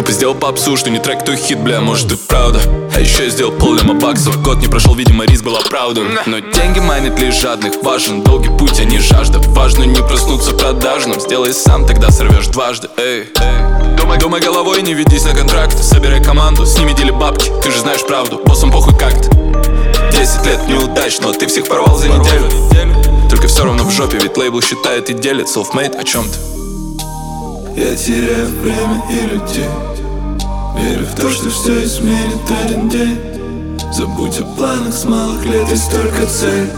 Тупо 0.00 0.12
сделал 0.12 0.34
попсу, 0.34 0.78
что 0.78 0.88
не 0.88 0.98
трек, 0.98 1.26
то 1.26 1.36
хит, 1.36 1.58
бля, 1.58 1.82
может 1.82 2.10
и 2.10 2.16
правда. 2.16 2.58
А 2.96 3.00
еще 3.00 3.24
я 3.24 3.28
сделал 3.28 3.52
полляма 3.52 3.92
баксов 3.92 4.40
Год 4.40 4.56
не 4.56 4.66
прошел, 4.66 4.94
видимо, 4.94 5.26
риск 5.26 5.44
был 5.44 5.58
оправдан. 5.58 6.06
Но 6.24 6.38
деньги 6.38 6.78
манят 6.78 7.18
лишь 7.18 7.38
жадных 7.38 7.82
Важен 7.82 8.22
долгий 8.22 8.48
путь, 8.48 8.80
а 8.80 8.84
не 8.84 8.98
жажда 8.98 9.40
Важно 9.50 9.82
не 9.82 10.00
проснуться 10.00 10.52
продажным 10.52 11.20
Сделай 11.20 11.52
сам, 11.52 11.84
тогда 11.84 12.10
сорвешь 12.10 12.46
дважды 12.46 12.88
Эй, 12.96 13.28
эй. 13.36 13.96
Думай, 13.98 14.18
думай 14.18 14.40
головой, 14.40 14.80
не 14.80 14.94
ведись 14.94 15.26
на 15.26 15.34
контракт 15.34 15.76
Собирай 15.78 16.24
команду, 16.24 16.64
с 16.64 16.78
ними 16.78 16.94
дели 16.94 17.10
бабки 17.10 17.52
Ты 17.62 17.70
же 17.70 17.80
знаешь 17.80 18.00
правду, 18.06 18.40
боссом 18.42 18.72
похуй 18.72 18.96
как-то 18.96 19.28
Десять 20.12 20.46
лет 20.46 20.66
неудач, 20.66 21.20
но 21.20 21.34
ты 21.34 21.46
всех 21.46 21.68
порвал 21.68 21.98
за 21.98 22.08
неделю. 22.08 22.48
Только 23.28 23.48
все 23.48 23.64
равно 23.64 23.84
в 23.84 23.90
жопе, 23.90 24.16
ведь 24.16 24.38
лейбл 24.38 24.62
считает 24.62 25.10
и 25.10 25.12
делит 25.12 25.48
Self-made 25.48 25.94
о 25.94 26.04
чем-то 26.04 26.59
Я 27.76 27.94
теряю 27.96 28.46
время 28.60 29.02
и 29.10 29.20
людей. 29.26 29.68
Верю 30.76 31.06
в 31.06 31.14
то, 31.14 31.30
что 31.30 31.50
все 31.50 31.84
изменит 31.84 32.50
один 32.62 32.88
день. 32.88 33.18
Забудь 33.92 34.40
о 34.40 34.44
планах 34.56 34.92
с 34.92 35.04
малых 35.04 35.44
лет, 35.46 35.68
есть 35.68 35.90
только 35.90 36.26
цель. 36.26 36.70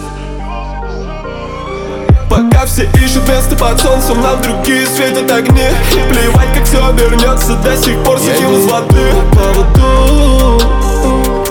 Пока 2.28 2.66
все 2.66 2.88
ищут 3.04 3.28
место 3.28 3.56
под 3.56 3.78
солнцем 3.78 4.20
Нам 4.22 4.40
другие 4.40 4.86
светят 4.86 5.30
огни. 5.30 5.68
И 5.90 6.12
плевать, 6.12 6.54
как 6.54 6.64
все 6.64 6.86
обернется 6.86 7.56
До 7.56 7.76
сих 7.76 8.02
пор 8.04 8.18
сидим 8.18 8.54
из 8.54 8.64
воды 8.70 9.12
по 9.32 9.52
воду 9.52 10.60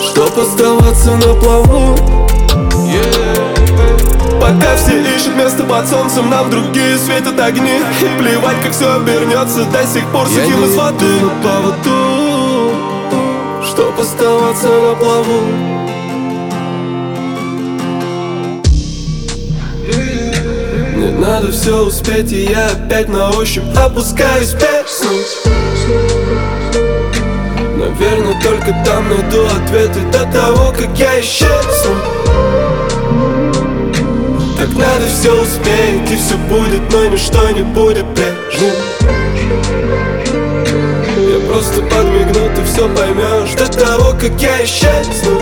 Чтоб 0.02 0.39
оставаться 0.39 1.12
на 1.18 1.36
плаву 1.36 1.96
Пока 4.42 4.76
все 4.76 5.00
ищут 5.16 5.36
место 5.36 5.64
под 5.64 5.88
солнцем 5.88 6.28
Нам 6.32 6.50
другие 6.50 6.98
светят 6.98 7.39
огни. 7.39 7.78
И 8.02 8.20
плевать, 8.20 8.60
как 8.64 8.72
все 8.72 8.96
обернется 8.96 9.66
До 9.66 9.86
сих 9.86 10.04
пор 10.12 10.28
сидим 10.28 10.64
из 10.66 10.76
воды. 10.76 11.06
по 11.44 11.62
воду 11.62 12.76
Чтоб 13.64 14.00
оставаться 14.00 14.68
на 14.68 14.96
плаву. 14.96 15.42
Мне 20.96 21.12
надо 21.12 21.52
все 21.52 21.86
успеть, 21.86 22.32
и 22.32 22.46
я 22.46 22.68
опять 22.68 23.10
на 23.10 23.30
ощупь 23.30 23.64
опускаюсь 23.76 24.54
песню. 24.54 25.10
Наверное, 27.78 28.39
только 28.42 28.72
там 28.86 29.08
найду 29.10 29.46
ответы 29.46 30.00
до 30.12 30.26
того, 30.32 30.72
как 30.72 30.98
я 30.98 31.20
исчезну 31.22 31.96
Так 34.62 34.70
надо 34.76 35.07
все 35.07 35.41
успеть, 35.41 36.12
и 36.12 36.16
все 36.16 36.38
будет, 36.47 36.82
но 36.91 37.05
ничто 37.07 37.49
не 37.49 37.64
будет 37.64 38.05
прежним. 38.14 38.76
Я 41.18 41.47
просто 41.47 41.82
подмигну, 41.82 42.55
ты 42.55 42.64
все 42.66 42.88
поймешь 42.95 43.55
до 43.55 43.68
того, 43.68 44.12
как 44.12 44.39
я 44.39 44.64
исчезну. 44.64 45.41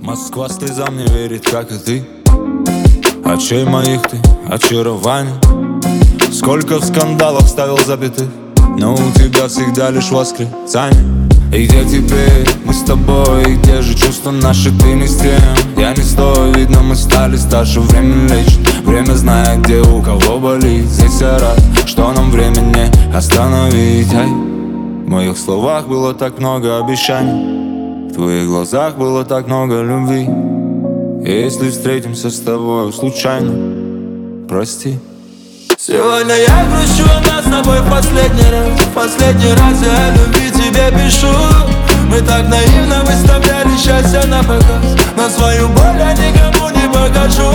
Москва 0.00 0.48
слезам 0.48 0.96
не 0.96 1.04
верит, 1.08 1.44
как 1.46 1.70
и 1.70 1.76
ты 1.76 2.23
Очей 3.24 3.64
моих 3.64 4.02
ты 4.02 4.18
очарование. 4.48 5.34
Сколько 6.30 6.78
в 6.78 6.84
скандалах 6.84 7.48
ставил 7.48 7.78
запятых 7.78 8.28
Но 8.76 8.94
у 8.94 9.18
тебя 9.18 9.48
всегда 9.48 9.90
лишь 9.90 10.10
восклицание. 10.10 11.28
И 11.52 11.66
где 11.66 11.84
теперь 11.84 12.46
мы 12.64 12.74
с 12.74 12.82
тобой, 12.82 13.44
и 13.44 13.54
где 13.56 13.80
же 13.80 13.94
чувства 13.94 14.30
наши, 14.30 14.70
ты 14.78 14.92
не 14.92 15.06
с 15.06 15.16
тем. 15.16 15.40
Я 15.76 15.92
не 15.94 16.02
стою, 16.02 16.52
видно 16.52 16.82
мы 16.82 16.94
стали 16.96 17.36
старше, 17.36 17.80
время 17.80 18.28
лечит 18.28 18.58
Время 18.84 19.12
знает, 19.14 19.62
где 19.62 19.80
у 19.80 20.02
кого 20.02 20.38
болит. 20.38 20.84
Здесь 20.84 21.20
я 21.20 21.38
рад, 21.38 21.58
что 21.86 22.12
нам 22.12 22.30
время 22.30 22.60
не 22.60 23.16
остановить. 23.16 24.12
Ай, 24.12 24.26
В 24.26 25.08
моих 25.08 25.38
словах 25.38 25.88
было 25.88 26.12
так 26.12 26.38
много 26.38 26.78
обещаний. 26.78 28.10
В 28.10 28.14
твоих 28.14 28.48
глазах 28.48 28.96
было 28.96 29.24
так 29.24 29.46
много 29.46 29.80
любви 29.82 30.28
Если 31.26 31.70
встретимся 31.70 32.28
с 32.28 32.38
тобой 32.38 32.92
случайно 32.92 34.46
Прости. 34.46 34.98
Сегодня 35.78 36.34
я 36.34 36.66
грущу, 36.66 37.08
нас 37.24 37.46
с 37.46 37.50
тобой 37.50 37.80
в 37.80 37.90
последний 37.90 38.50
раз. 38.50 38.78
В 38.78 38.92
Последний 38.92 39.54
раз 39.54 39.80
я 39.82 40.08
о 40.08 40.10
любви 40.10 40.50
тебе 40.50 40.90
пишу. 40.92 41.32
Мы 42.10 42.20
так 42.20 42.46
наивно 42.46 43.00
выставляли 43.06 43.74
счастье 43.74 44.22
на 44.26 44.42
показ. 44.42 44.84
Но 45.16 45.30
свою 45.30 45.68
боль 45.68 45.96
я 45.96 46.12
никому 46.12 46.68
не 46.68 46.86
покажу. 46.92 47.50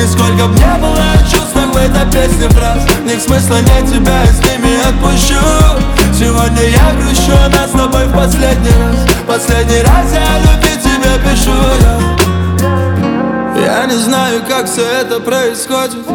И 0.00 0.06
сколько 0.06 0.46
б 0.46 0.56
не 0.56 0.78
было 0.78 1.18
чувств 1.28 1.52
в 1.52 1.76
этой 1.76 2.06
песне 2.12 2.48
фраз 2.50 2.86
Них 3.04 3.20
смысла 3.20 3.56
нет, 3.56 3.90
тебя 3.90 4.22
я 4.22 4.32
с 4.32 4.38
ними 4.38 4.78
отпущу. 4.86 5.42
Сегодня 6.16 6.62
я 6.62 6.94
грущу, 6.94 7.36
нас 7.58 7.70
с 7.70 7.72
тобой 7.72 8.06
в 8.06 8.14
последний 8.14 8.70
раз. 8.70 9.04
Последний 9.26 9.82
раз 9.82 10.12
я 10.12 10.22
о 10.22 10.38
любви 10.38 10.80
тебе 10.80 11.18
пишу. 11.28 11.50
я. 11.50 12.23
Я 13.64 13.86
не 13.86 13.96
знаю, 13.96 14.42
как 14.46 14.66
все 14.66 14.82
это 14.82 15.20
происходит. 15.20 16.06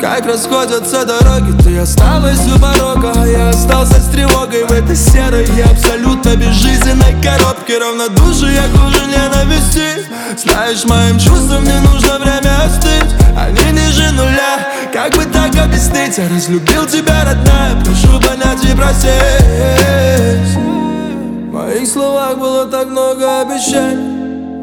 Как 0.00 0.26
расходятся 0.26 1.04
дороги. 1.04 1.52
Ты 1.62 1.78
осталась 1.78 2.40
у 2.54 2.58
порога, 2.60 3.12
а 3.16 3.26
я 3.26 3.48
остался 3.48 4.00
с 4.00 4.08
тревогой. 4.10 4.64
В 4.64 4.72
этой 4.72 4.94
серой 4.94 5.44
и 5.56 5.60
абсолютно 5.60 6.36
безжизненной 6.36 7.20
коробке. 7.22 7.78
Равнодушие 7.78 8.62
хуже 8.74 9.06
ненависти. 9.06 10.06
Знаешь, 10.36 10.84
моим 10.84 11.18
чувствам 11.18 11.64
не 11.64 11.80
нужно 11.80 12.18
время 12.18 12.64
остыть. 12.64 13.12
Они 13.36 13.72
ниже 13.72 14.10
нуля, 14.12 14.68
как 14.92 15.14
бы 15.14 15.24
так 15.24 15.54
объяснить? 15.56 16.16
Я 16.18 16.28
разлюбил 16.28 16.86
тебя, 16.86 17.24
родная, 17.24 17.76
прошу 17.84 18.20
понять 18.20 18.64
и 18.64 18.74
простить 18.74 20.56
В 20.56 21.52
моих 21.52 21.88
словах 21.88 22.38
было 22.38 22.66
так 22.66 22.86
много 22.88 23.42
обещаний 23.42 24.15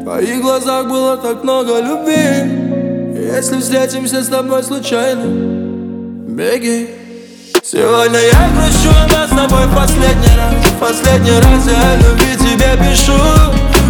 В 0.04 0.06
твоих 0.06 0.42
глазах 0.42 0.86
было 0.86 1.16
так 1.16 1.42
много 1.44 1.80
любви. 1.80 3.16
Если 3.16 3.58
встретимся 3.58 4.22
с 4.22 4.28
тобой 4.28 4.62
случайно 4.62 5.24
Беги. 6.28 6.90
Сегодня 7.62 8.18
я 8.18 8.50
грущу, 8.52 8.94
а 8.94 9.08
нас 9.10 9.30
с 9.30 9.34
тобой 9.34 9.66
последний 9.74 10.36
раз. 10.36 10.54
Последний 10.78 11.30
раз 11.30 11.66
я 11.66 11.92
о 11.92 11.96
любви 11.96 12.36
тебе 12.36 12.76
пишу. 12.76 13.16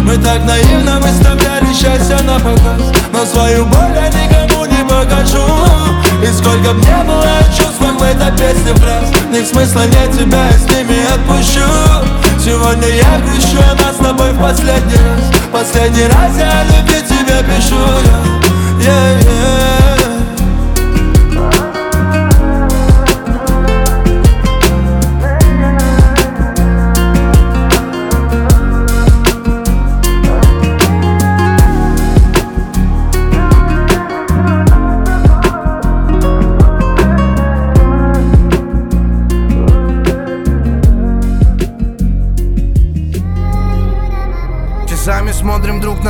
Мы 0.03 0.15
так 0.15 0.45
наивно 0.45 1.01
выставляли 1.01 1.73
счастье 1.73 2.15
на 2.25 2.39
показ. 2.39 2.81
Но 3.11 3.25
свою 3.25 3.65
боль 3.65 3.91
я 3.93 4.07
никому 4.07 4.63
не 4.67 4.87
покажу. 4.87 5.43
И 6.23 6.27
сколько 6.27 6.75
б 6.75 6.79
не 6.79 7.03
было 7.03 7.27
чувств 7.57 7.81
в 7.81 8.01
этой 8.01 8.31
песне 8.37 8.73
фраз 8.75 9.11
Них 9.31 9.45
смысла 9.45 9.81
нет, 9.81 10.17
тебя 10.17 10.47
я 10.47 10.57
с 10.57 10.63
ними 10.69 10.97
отпущу. 11.13 11.67
Сегодня 12.39 12.87
я 12.87 13.19
грущу, 13.19 13.59
а 13.69 13.75
нас 13.83 13.97
с 13.97 13.99
тобой 13.99 14.31
в 14.31 14.41
последний 14.41 14.95
раз 14.95 15.44
Последний 15.55 16.05
раз 16.07 16.37
я 16.37 16.51
о 16.51 16.63
любви 16.65 17.01
тебе 17.07 17.41
пишу 17.43 17.75
я 18.81 18.91
yeah, 18.91 19.19
yeah. 19.21 19.84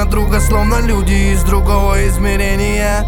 Друга, 0.10 0.40
словно 0.40 0.80
люди 0.82 1.34
из 1.34 1.44
другого 1.44 2.08
измерения. 2.08 3.06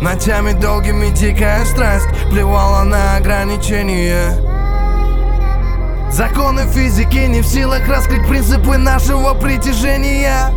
Ночами 0.00 0.52
долгими 0.52 1.08
дикая 1.10 1.64
страсть 1.64 2.08
плевала 2.30 2.82
на 2.82 3.16
ограничения. 3.16 4.36
Законы 6.10 6.62
физики 6.72 7.26
не 7.26 7.40
в 7.40 7.46
силах 7.46 7.88
раскрыть 7.88 8.26
принципы 8.28 8.76
нашего 8.76 9.34
притяжения. 9.34 10.52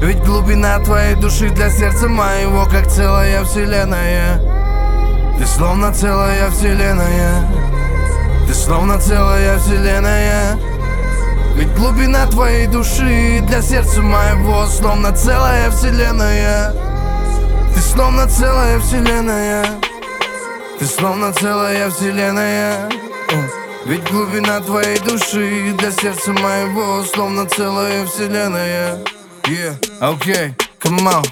Ведь 0.00 0.22
глубина 0.24 0.78
твоей 0.78 1.14
души 1.16 1.50
для 1.50 1.70
сердца 1.70 2.08
моего 2.08 2.64
Как 2.66 2.86
целая 2.86 3.42
вселенная. 3.44 4.40
Ты 5.38 5.46
словно 5.46 5.92
целая 5.92 6.50
вселенная. 6.50 7.48
Ты 8.46 8.54
словно 8.54 8.98
целая 8.98 9.58
вселенная 9.58 10.58
ведь 11.54 11.72
глубина 11.74 12.26
твоей 12.26 12.66
души 12.66 13.40
для 13.46 13.62
сердца 13.62 14.02
моего 14.02 14.66
Словно 14.66 15.12
целая 15.12 15.70
вселенная. 15.70 16.72
Ты 17.74 17.80
словно 17.80 18.28
целая 18.28 18.78
вселенная. 18.80 19.64
Ты 20.78 20.86
словно 20.86 21.32
целая 21.32 21.90
вселенная. 21.90 22.88
Ведь 23.86 24.10
глубина 24.10 24.60
твоей 24.60 24.98
души 25.00 25.74
для 25.78 25.90
сердца 25.90 26.32
моего 26.32 27.04
Словно 27.04 27.46
целая 27.46 28.06
вселенная. 28.06 28.98
Yeah, 29.44 29.76
окей, 30.00 30.54
come 30.80 31.06
on 31.06 31.22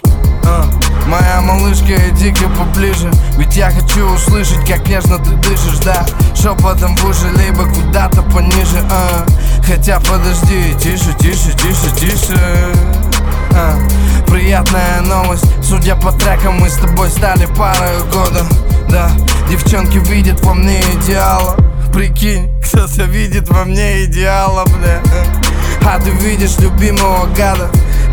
А, 0.45 0.65
Моя 1.13 1.43
малышка, 1.43 2.09
иди-ка 2.09 2.49
поближе. 2.49 3.11
Ведь 3.37 3.55
я 3.55 3.71
хочу 3.71 4.07
услышать, 4.15 4.67
как 4.67 4.89
нежно 4.89 5.19
ты 5.19 5.33
дышишь, 5.47 5.79
да. 5.85 6.07
Шепотом 6.35 6.97
в 6.97 7.05
уши, 7.05 7.29
либо 7.37 7.67
куда-то 7.67 8.23
пониже, 8.23 8.83
а. 8.91 9.27
Хотя 9.63 10.01
подожди, 10.01 10.75
тише, 10.81 11.13
тише, 11.19 11.53
тише, 11.53 11.95
тише 11.97 12.39
а, 13.55 13.79
Приятная 14.27 15.03
новость, 15.03 15.45
судя 15.63 15.97
по 15.97 16.13
трекам, 16.13 16.59
мы 16.59 16.71
с 16.71 16.77
тобой 16.77 17.11
стали 17.11 17.45
парой 17.45 18.03
года 18.11 18.47
Да, 18.89 19.11
девчонки 19.51 19.99
видят 19.99 20.41
во 20.41 20.55
мне 20.55 20.81
идеала. 20.81 21.57
Прикинь, 21.93 22.51
кто-то 22.65 23.03
видит 23.05 23.51
во 23.51 23.67
мне 23.67 24.07
идеала, 24.07 24.65
бля 24.65 25.03
А 25.85 25.99
ты 25.99 26.11
видишь 26.11 26.59
любимого 26.59 27.27
гада. 27.37 27.69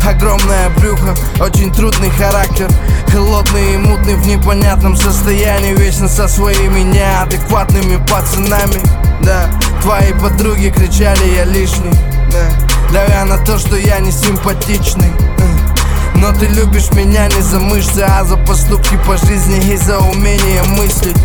Огромное 0.06 0.70
брюхо, 0.70 1.14
очень 1.40 1.72
трудный 1.72 2.10
характер. 2.10 2.68
Холодный 3.08 3.74
и 3.74 3.76
мутный 3.76 4.14
в 4.14 4.26
непонятном 4.26 4.96
состоянии. 4.96 5.74
Вечно 5.74 6.08
со 6.08 6.26
своими 6.26 6.80
неадекватными 6.80 7.96
пацанами. 8.06 8.80
Да, 9.22 9.50
твои 9.82 10.12
подруги 10.14 10.72
кричали 10.74 11.34
я 11.36 11.44
лишний. 11.44 11.92
Да, 12.32 12.50
Давя 12.92 13.24
на 13.24 13.38
то, 13.38 13.58
что 13.58 13.76
я 13.76 13.98
не 14.00 14.10
симпатичный. 14.10 15.12
Э. 15.38 16.16
но 16.16 16.32
ты 16.32 16.46
любишь 16.46 16.90
меня 16.92 17.28
не 17.28 17.40
за 17.40 17.60
мышцы, 17.60 18.00
а 18.00 18.24
за 18.24 18.36
поступки 18.36 18.98
по 19.06 19.16
жизни 19.16 19.72
и 19.72 19.76
за 19.76 19.98
умение 19.98 20.62
мыслить. 20.64 21.16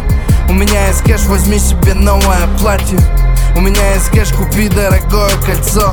У 0.47 0.53
меня 0.53 0.87
есть 0.87 1.01
кэш, 1.01 1.21
возьми 1.25 1.57
себе 1.57 1.93
новое 1.93 2.47
платье. 2.59 2.99
У 3.55 3.61
меня 3.61 3.93
есть 3.93 4.09
кэш, 4.09 4.29
купи 4.33 4.69
дорогое 4.69 5.31
кольцо 5.45 5.91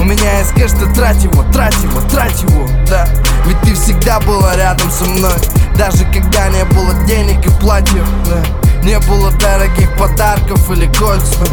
у 0.00 0.04
меня 0.04 0.38
есть 0.38 0.52
кэш, 0.54 0.70
ты 0.72 0.92
трать 0.94 1.22
его, 1.22 1.44
трать 1.52 1.76
его, 1.82 2.00
трать 2.08 2.42
его, 2.42 2.66
да. 2.88 3.06
Ведь 3.46 3.60
ты 3.60 3.74
всегда 3.74 4.18
была 4.20 4.54
рядом 4.54 4.90
со 4.90 5.04
мной 5.04 5.32
Даже 5.76 6.04
когда 6.12 6.48
не 6.48 6.64
было 6.66 6.92
денег 7.06 7.44
и 7.46 7.50
платьев, 7.60 8.06
да 8.26 8.69
Не 8.82 8.98
было 9.00 9.30
дорогих 9.32 9.94
подарков 9.96 10.70
или 10.70 10.86
кольца 10.94 11.44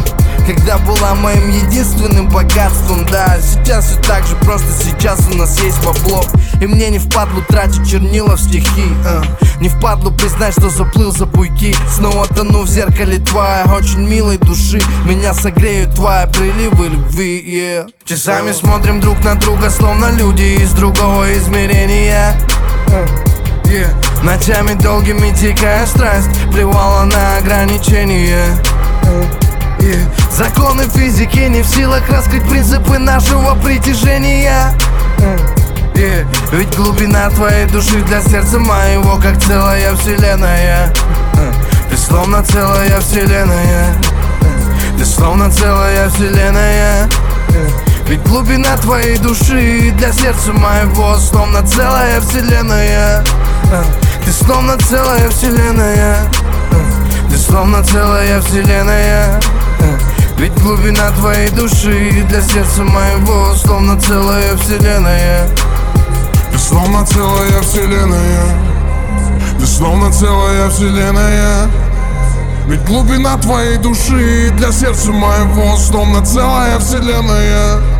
когда 0.48 0.78
была 0.78 1.14
моим 1.14 1.50
единственным 1.50 2.26
богатством, 2.30 3.04
да 3.10 3.38
Сейчас 3.38 3.90
все 3.90 4.00
так 4.00 4.26
же, 4.26 4.34
просто 4.36 4.66
сейчас 4.82 5.20
у 5.30 5.36
нас 5.36 5.60
есть 5.60 5.84
бабло 5.84 6.24
И 6.62 6.66
мне 6.66 6.88
не 6.88 6.98
впадлу 6.98 7.42
тратить 7.42 7.86
чернила 7.86 8.34
в 8.34 8.40
стихи 8.40 8.86
а. 9.04 9.22
Не 9.60 9.68
впадлу 9.68 10.10
признать, 10.10 10.54
что 10.54 10.70
заплыл 10.70 11.12
за 11.12 11.26
буйки 11.26 11.76
Снова 11.94 12.26
тону 12.28 12.62
в 12.62 12.66
зеркале 12.66 13.18
твоей 13.18 13.64
очень 13.64 14.08
милой 14.08 14.38
души 14.38 14.80
Меня 15.04 15.34
согреют 15.34 15.94
твои 15.94 16.26
приливы 16.28 16.88
любви, 16.88 17.44
yeah. 17.46 17.92
Часами 18.06 18.52
смотрим 18.52 19.00
друг 19.00 19.22
на 19.22 19.34
друга, 19.34 19.68
словно 19.68 20.10
люди 20.12 20.62
из 20.62 20.72
другого 20.72 21.30
измерения 21.36 22.34
а. 22.90 23.37
Yeah. 23.68 23.92
Ночами 24.22 24.72
долгими 24.80 25.28
дикая 25.30 25.84
страсть 25.84 26.30
Плевала 26.52 27.04
на 27.04 27.36
ограничения 27.36 28.46
Yeah. 29.78 30.10
Законы 30.32 30.84
физики 30.88 31.38
не 31.38 31.60
в 31.62 31.66
силах 31.66 32.08
раскрыть 32.08 32.48
принципы 32.48 32.98
нашего 32.98 33.54
притяжения 33.56 34.72
Yeah. 35.94 36.26
Ведь 36.52 36.74
глубина 36.76 37.28
твоей 37.28 37.66
души 37.66 38.02
для 38.04 38.22
сердца 38.22 38.58
моего 38.58 39.16
Как 39.16 39.38
целая 39.42 39.94
вселенная 39.96 40.92
Ты 41.90 41.96
словно 41.98 42.42
целая 42.42 43.00
вселенная 43.00 43.94
Ты 44.96 45.04
словно 45.04 45.50
целая 45.50 46.08
вселенная 46.08 47.08
Ведь 48.08 48.22
глубина 48.22 48.74
твоей 48.78 49.18
души 49.18 49.92
для 49.98 50.10
сердца 50.12 50.54
моего 50.54 51.18
Словно 51.18 51.62
целая 51.66 52.22
вселенная 52.22 53.22
Ты 54.24 54.32
словно 54.32 54.78
целая 54.78 55.28
вселенная 55.28 56.16
Ты 57.28 57.36
словно 57.36 57.84
целая 57.84 58.40
вселенная 58.40 59.38
ведь 60.38 60.52
глубина 60.62 61.10
твоей 61.18 61.48
души 61.50 62.24
для 62.28 62.40
сердца 62.40 62.84
моего 62.84 63.54
Словно 63.56 64.00
целая 64.00 64.56
вселенная 64.56 65.48
Ты 66.52 66.58
словно 66.58 67.04
целая 67.04 67.60
вселенная 67.60 68.44
Ты 69.58 69.66
словно 69.66 70.12
целая 70.12 70.70
вселенная 70.70 71.68
Ведь 72.68 72.84
глубина 72.84 73.36
твоей 73.38 73.78
души 73.78 74.52
для 74.56 74.70
сердца 74.70 75.10
моего 75.10 75.76
Словно 75.76 76.24
целая 76.24 76.78
вселенная 76.78 77.97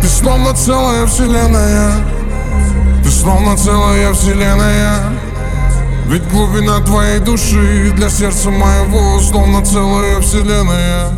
Ты 0.00 0.08
словно 0.08 0.54
целая 0.54 1.06
вселенная. 1.06 1.92
Ты 3.02 3.10
словно 3.10 3.56
целая 3.56 4.12
вселенная. 4.12 5.12
Ведь 6.06 6.26
глубина 6.28 6.80
твоей 6.80 7.18
души 7.18 7.92
для 7.94 8.08
сердца 8.08 8.48
моего 8.48 9.20
Словно 9.20 9.62
целая 9.62 10.20
вселенная 10.20 11.10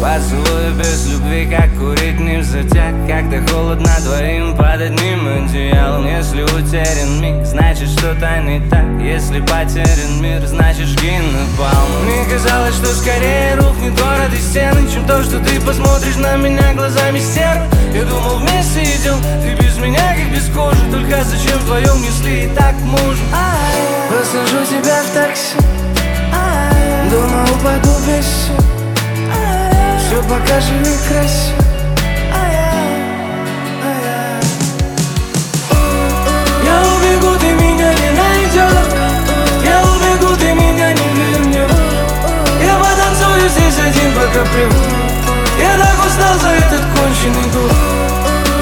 Поцелуй 0.00 0.72
без 0.78 1.08
любви, 1.08 1.46
как 1.54 1.68
курить 1.78 2.18
не 2.18 2.38
в 2.38 2.44
затяг 2.44 2.94
Когда 3.06 3.46
холодно 3.52 3.94
двоим 4.02 4.56
под 4.56 4.80
одним 4.80 5.28
одеялом 5.28 6.06
Если 6.06 6.42
утерян 6.42 7.20
миг, 7.20 7.44
значит 7.44 7.90
что-то 7.90 8.38
не 8.38 8.60
так. 8.70 8.86
Если 8.98 9.40
потерян 9.40 10.22
мир, 10.22 10.40
значит 10.46 10.86
жги 10.86 11.18
напалм 11.18 12.04
Мне 12.06 12.24
казалось, 12.32 12.76
что 12.76 12.86
скорее 12.86 13.56
рухнет 13.56 13.94
город 13.94 14.32
и 14.32 14.40
стены 14.40 14.88
Чем 14.90 15.04
то, 15.06 15.22
что 15.22 15.38
ты 15.38 15.60
посмотришь 15.60 16.16
на 16.16 16.34
меня 16.36 16.72
глазами 16.72 17.18
стервы 17.18 17.66
Я 17.92 18.04
думал 18.04 18.36
вместе 18.36 18.82
идем, 18.82 19.18
ты 19.42 19.62
без 19.62 19.76
меня 19.76 20.14
как 20.14 20.34
без 20.34 20.48
кожи. 20.54 20.80
Только 20.90 21.22
зачем 21.24 21.58
вдвоем, 21.58 22.02
если 22.02 22.46
и 22.46 22.48
так 22.56 22.74
можно 22.84 23.24
Посажу 24.08 24.64
тебя 24.64 25.02
в 25.02 25.14
такси. 25.14 25.56
Думаю, 27.10 27.44
упаду 27.54 27.90
без 28.06 28.24
сил 28.24 28.79
Все 30.10 30.20
покажи 30.24 30.74
красиво. 31.08 31.62
Я 36.64 36.82
убегу, 36.82 37.38
ты 37.38 37.52
меня 37.52 37.92
не 37.94 38.10
найдешь 38.18 38.90
Я 39.64 39.80
убегу, 39.82 40.34
ты 40.34 40.52
меня 40.52 40.92
не 40.94 41.08
вернешь 41.14 41.70
Я 42.60 42.74
потанцую 42.78 43.48
здесь 43.50 43.78
один 43.78 44.12
покоплю 44.12 44.68
Я 45.60 45.78
так 45.78 46.04
устал 46.04 46.36
за 46.40 46.48
этот 46.56 46.82
конченый 46.96 47.48
год. 47.54 47.72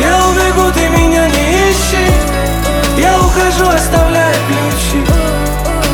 Я 0.02 0.18
убегу, 0.28 0.70
ты 0.72 0.86
меня 0.90 1.28
не 1.28 1.70
ищи. 1.70 2.12
Я 2.98 3.18
ухожу, 3.20 3.74
оставляя 3.74 4.34
ключи. 4.48 5.02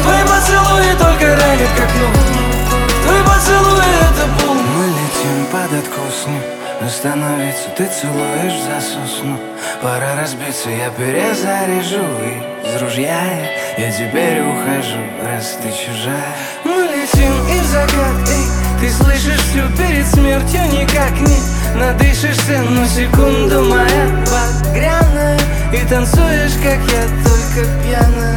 Твои 0.03 0.23
поцелуи 0.25 0.97
только 0.99 1.27
ранят 1.37 1.71
как 1.77 1.95
нож 1.95 2.17
Твои 3.05 3.23
поцелуи 3.23 3.85
это 4.01 4.45
пол 4.45 4.64
Летим 5.55 5.71
под 5.71 5.79
откосну 5.79 6.41
Остановиться, 6.81 7.69
ты 7.77 7.87
целуешь 7.87 8.61
за 8.63 8.81
сосну 8.81 9.39
Пора 9.81 10.21
разбиться, 10.21 10.69
я 10.71 10.91
перезаряжу 10.91 12.05
из 12.65 12.83
ружья 12.83 13.23
я, 13.79 13.85
я 13.87 13.93
теперь 13.93 14.41
ухожу 14.41 14.99
Раз 15.23 15.59
ты 15.63 15.71
чужая. 15.71 16.35
Мы 16.65 16.89
летим 16.89 17.33
и 17.49 17.61
в 17.61 17.65
закат, 17.67 18.29
эй 18.29 18.81
Ты 18.81 18.91
слышишь 18.91 19.41
все 19.51 19.69
перед 19.79 20.07
смертью 20.07 20.61
никак 20.73 21.13
не 21.21 21.39
Надышишься, 21.79 22.63
но 22.69 22.85
секунду 22.87 23.63
моя 23.65 24.25
багряная 24.31 25.39
И 25.73 25.89
танцуешь, 25.89 26.55
как 26.63 26.81
я, 26.91 27.07
только 27.25 27.69
пьяная 27.83 28.37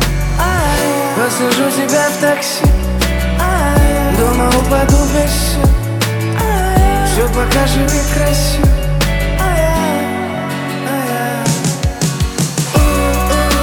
Посажу 1.18 1.72
тебя 1.72 2.10
в 2.10 2.22
такси 2.22 2.66
Мама, 4.38 4.50
упаду 4.50 4.98
без 5.14 5.32
сил 5.32 5.77
Все 7.38 7.46
пока 7.46 7.68
живи 7.68 8.02
красиво 8.16 8.68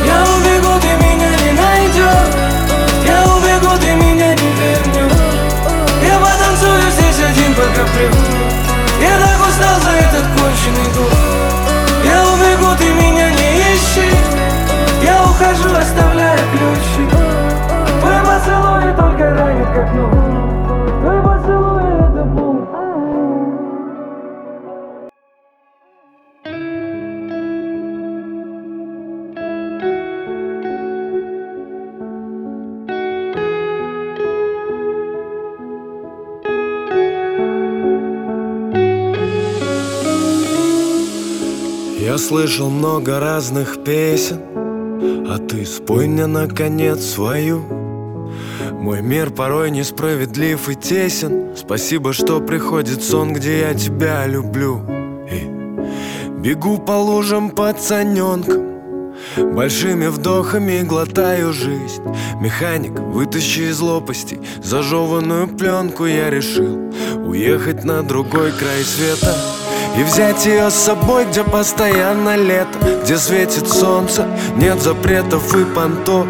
Я 0.07 0.22
убегу, 0.22 0.79
ты 0.81 0.89
меня 1.03 1.31
не 1.31 1.53
найдешь. 1.53 2.35
Я 3.05 3.25
убегу, 3.25 3.77
ты 3.81 3.95
меня 3.95 4.33
не 4.35 4.51
вернешь. 4.53 5.12
Я 6.07 6.18
потанцую 6.20 6.83
здесь 6.93 7.18
один, 7.18 7.55
пока 7.55 7.85
привык 7.93 8.14
Я 9.01 9.18
так 9.18 9.49
устал 9.49 9.81
за 9.81 9.91
этот 9.91 10.27
конченый 10.39 10.93
год 10.97 11.12
Я 12.05 12.22
убегу, 12.29 12.77
ты 12.79 12.93
меня 12.93 13.31
не 13.31 13.75
ищи. 13.75 14.09
Я 15.03 15.25
ухожу, 15.25 15.75
оставляя 15.75 16.39
ключи. 16.53 17.11
Твой 18.01 18.20
поцелуй 18.20 18.95
только 18.97 19.35
ранит, 19.35 19.66
как 19.75 19.93
нож 19.95 20.64
Я 42.15 42.19
слышал 42.19 42.71
много 42.71 43.19
разных 43.19 43.83
песен 43.83 44.39
А 45.29 45.37
ты 45.37 45.67
спой 45.67 46.07
мне 46.07 46.27
наконец 46.27 47.05
свою. 47.05 47.65
Мой 48.71 49.03
мир 49.03 49.31
порой 49.31 49.73
несправедлив 49.73 50.69
и 50.69 50.77
тесен. 50.77 51.57
Спасибо, 51.57 52.12
что 52.12 52.41
приходит 52.41 53.03
сон, 53.03 53.33
где 53.33 53.62
я 53.62 53.75
тебя 53.75 54.29
люблю. 54.29 54.81
И 55.29 55.41
бегу 56.41 56.79
по 56.79 56.93
лужам 56.93 57.51
пацаненком 57.51 58.62
Большими 59.37 60.07
вдохами 60.07 60.85
глотаю 60.85 61.53
жизнь. 61.53 62.01
Механик, 62.41 62.97
вытащи 62.97 63.71
из 63.71 63.81
лопастей 63.81 64.39
Зажеванную 64.62 65.49
пленку 65.49 66.07
я 66.07 66.31
решил 66.31 66.79
Уехать 67.27 67.83
на 67.83 68.05
другой 68.05 68.53
край 68.53 68.85
света 68.85 69.35
И 69.97 70.03
взять 70.03 70.45
ее 70.45 70.71
с 70.71 70.75
собой, 70.75 71.25
где 71.25 71.45
постоянно 71.45 72.35
лето 72.35 72.79
Где 73.05 73.17
светит 73.17 73.69
солнце, 73.69 74.27
нет 74.57 74.83
запретов 74.83 75.55
и 75.55 75.65
понтов. 75.65 76.27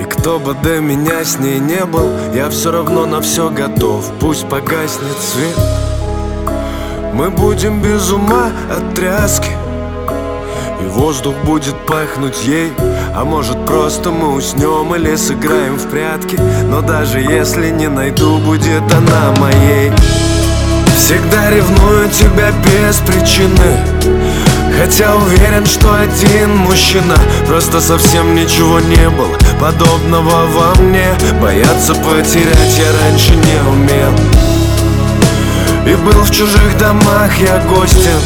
И 0.00 0.04
кто 0.04 0.38
бы 0.38 0.54
до 0.54 0.80
меня 0.80 1.22
с 1.22 1.38
ней 1.38 1.58
не 1.58 1.84
был 1.84 2.08
Я 2.34 2.48
все 2.48 2.70
равно 2.72 3.04
на 3.04 3.20
все 3.20 3.50
готов. 3.50 4.10
Пусть 4.20 4.48
погаснет 4.48 5.18
свет. 5.18 5.58
Мы 7.12 7.30
будем 7.30 7.82
без 7.82 8.10
ума 8.10 8.50
от 8.74 8.94
тряски. 8.94 9.50
И 10.80 10.84
воздух 10.86 11.34
будет 11.44 11.76
пахнуть 11.86 12.42
ей. 12.44 12.72
А 13.14 13.24
может 13.24 13.66
просто 13.66 14.10
мы 14.10 14.32
уснем 14.32 14.94
или 14.94 15.14
сыграем 15.14 15.76
в 15.76 15.90
прятки. 15.90 16.38
Но 16.64 16.80
даже 16.80 17.20
если 17.20 17.68
не 17.68 17.88
найду, 17.88 18.38
будет 18.38 18.82
она 18.94 19.34
моей 19.38 19.92
Всегда 21.04 21.50
ревную 21.50 22.08
тебя 22.10 22.52
без 22.64 22.98
причины. 22.98 23.76
Хотя 24.78 25.16
уверен, 25.16 25.66
что 25.66 25.92
один 25.98 26.56
мужчина. 26.58 27.16
Просто 27.48 27.80
совсем 27.80 28.36
ничего 28.36 28.78
не 28.78 29.10
было 29.10 29.36
Подобного 29.60 30.46
во 30.46 30.80
мне. 30.80 31.06
Бояться 31.40 31.94
потерять 31.94 32.78
я 32.78 32.86
раньше 33.02 33.34
не 33.34 33.68
умел. 33.68 34.14
И 35.86 35.96
был 35.96 36.22
в 36.22 36.30
чужих 36.30 36.78
домах 36.78 37.36
я 37.40 37.58
гостем. 37.68 38.20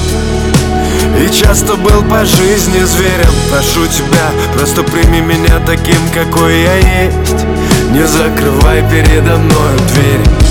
И 1.18 1.33
часто 1.33 1.77
был 1.77 2.03
по 2.03 2.27
жизни 2.27 2.85
зверем. 2.85 3.33
Прошу 3.51 3.87
тебя, 3.87 4.31
просто 4.55 4.83
прими 4.83 5.22
меня 5.22 5.61
таким, 5.64 6.11
какой 6.12 6.61
я 6.61 6.77
есть. 7.05 7.47
Не 7.91 8.07
закрывай 8.07 8.85
передо 8.91 9.39
мною 9.39 9.79
дверь 9.95 10.45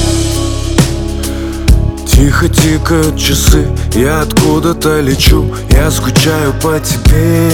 Тихо 2.15 2.47
тикают 2.47 3.19
часы, 3.19 3.67
я 3.93 4.21
откуда-то 4.21 5.01
лечу. 5.01 5.53
Я 5.69 5.91
скучаю 5.91 6.53
по 6.61 6.79
тебе. 6.79 7.51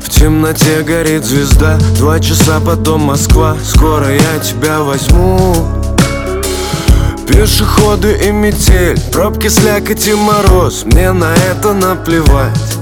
В 0.00 0.08
темноте 0.08 0.82
горит 0.82 1.24
звезда. 1.24 1.78
Два 1.96 2.20
часа 2.20 2.60
потом 2.60 3.00
Москва. 3.00 3.56
Скоро 3.64 4.08
я 4.08 4.38
тебя 4.38 4.82
возьму. 4.82 5.66
Пешеходы 7.26 8.20
и 8.24 8.30
метель, 8.30 9.00
пробки, 9.10 9.48
слякоть 9.48 10.06
и 10.06 10.14
мороз 10.14 10.84
Мне 10.84 11.10
на 11.12 11.34
это 11.50 11.72
наплевать. 11.72 12.76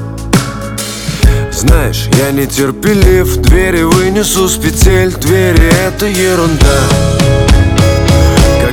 Знаешь, 1.50 2.10
я 2.18 2.30
нетерпелив, 2.30 3.38
двери 3.38 3.84
вынесу 3.84 4.50
с 4.50 4.58
петель. 4.58 5.14
Двери 5.14 5.72
это 5.86 6.04
ерунда 6.04 7.49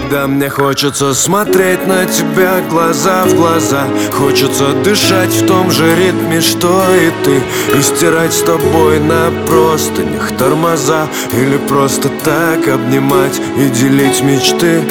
Когда 0.09 0.25
мне 0.25 0.49
хочется 0.49 1.13
смотреть 1.13 1.85
на 1.85 2.05
тебя 2.05 2.61
глаза 2.69 3.25
в 3.25 3.35
глаза. 3.35 3.89
Хочется 4.09 4.71
дышать 4.81 5.33
в 5.33 5.45
том 5.45 5.69
же 5.69 5.83
ритме, 5.97 6.39
что 6.39 6.81
и 6.95 7.11
ты 7.25 7.43
И 7.77 7.81
стирать 7.81 8.31
с 8.31 8.41
тобой 8.41 9.01
на 9.01 9.29
простынях 9.45 10.31
тормоза. 10.37 11.09
Или 11.33 11.57
просто 11.57 12.07
так 12.23 12.69
обнимать 12.69 13.37
и 13.57 13.67
делить 13.67 14.23
мечты. 14.23 14.81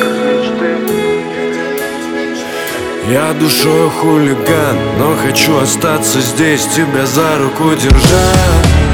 Я 3.09 3.33
душой 3.41 3.89
хулиган, 3.89 4.77
но 4.99 5.17
хочу 5.17 5.57
остаться 5.57 6.21
здесь, 6.21 6.67
тебя 6.67 7.07
за 7.07 7.39
руку 7.39 7.71
держать 7.75 8.86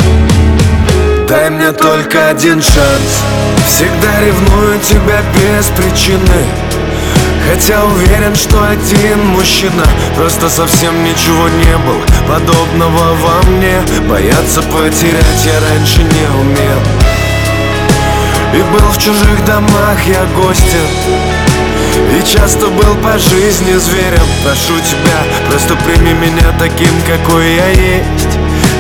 Дай 1.32 1.48
мне 1.48 1.72
только 1.72 2.28
один 2.28 2.60
шанс. 2.60 3.22
Всегда 3.66 4.20
ревную 4.20 4.78
тебя 4.80 5.22
без 5.34 5.64
причины. 5.68 6.44
Хотя 7.48 7.82
уверен, 7.86 8.34
что 8.34 8.62
один 8.68 9.28
мужчина. 9.28 9.82
Просто 10.14 10.50
совсем 10.50 11.02
ничего 11.02 11.48
не 11.48 11.78
было 11.86 12.04
Подобного 12.28 13.14
во 13.14 13.48
мне. 13.48 13.80
Бояться 14.10 14.60
потерять 14.60 15.46
я 15.46 15.58
раньше 15.70 16.02
не 16.02 16.26
умел. 16.38 16.80
И 18.52 18.62
был 18.70 18.86
в 18.90 18.98
чужих 18.98 19.42
домах 19.46 20.04
я 20.06 20.26
гостем. 20.36 20.86
И 22.14 22.22
часто 22.30 22.66
был 22.66 22.94
по 22.96 23.16
жизни 23.16 23.72
зверем. 23.78 24.28
Прошу 24.44 24.78
тебя, 24.80 25.48
просто 25.48 25.76
прими 25.76 26.12
меня 26.12 26.52
таким, 26.58 26.92
какой 27.06 27.54
я 27.54 27.68
есть 27.68 28.31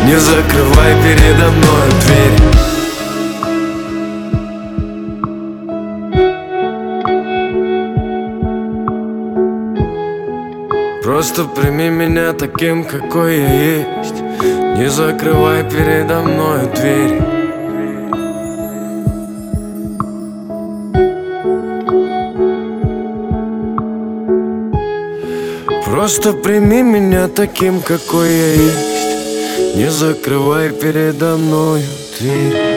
Не 0.04 0.18
закрывай 0.18 0.94
передо 1.04 1.48
мной 1.52 1.88
дверь. 2.02 2.38
Просто 11.04 11.44
прими 11.44 11.88
меня 11.88 12.32
таким, 12.32 12.82
какой 12.82 13.38
я 13.38 13.76
есть. 13.76 14.22
Не 14.76 14.90
закрывай 14.90 15.62
передо 15.70 16.22
мной 16.22 16.66
дверь. 16.74 17.22
Просто 25.84 26.32
прими 26.32 26.82
меня 26.82 27.28
таким, 27.28 27.80
какой 27.80 28.28
я 28.28 28.52
есть 28.54 29.11
Не 29.74 29.90
закрывай 29.90 30.70
передо 30.70 31.36
мной 31.38 31.82
дверь 32.18 32.71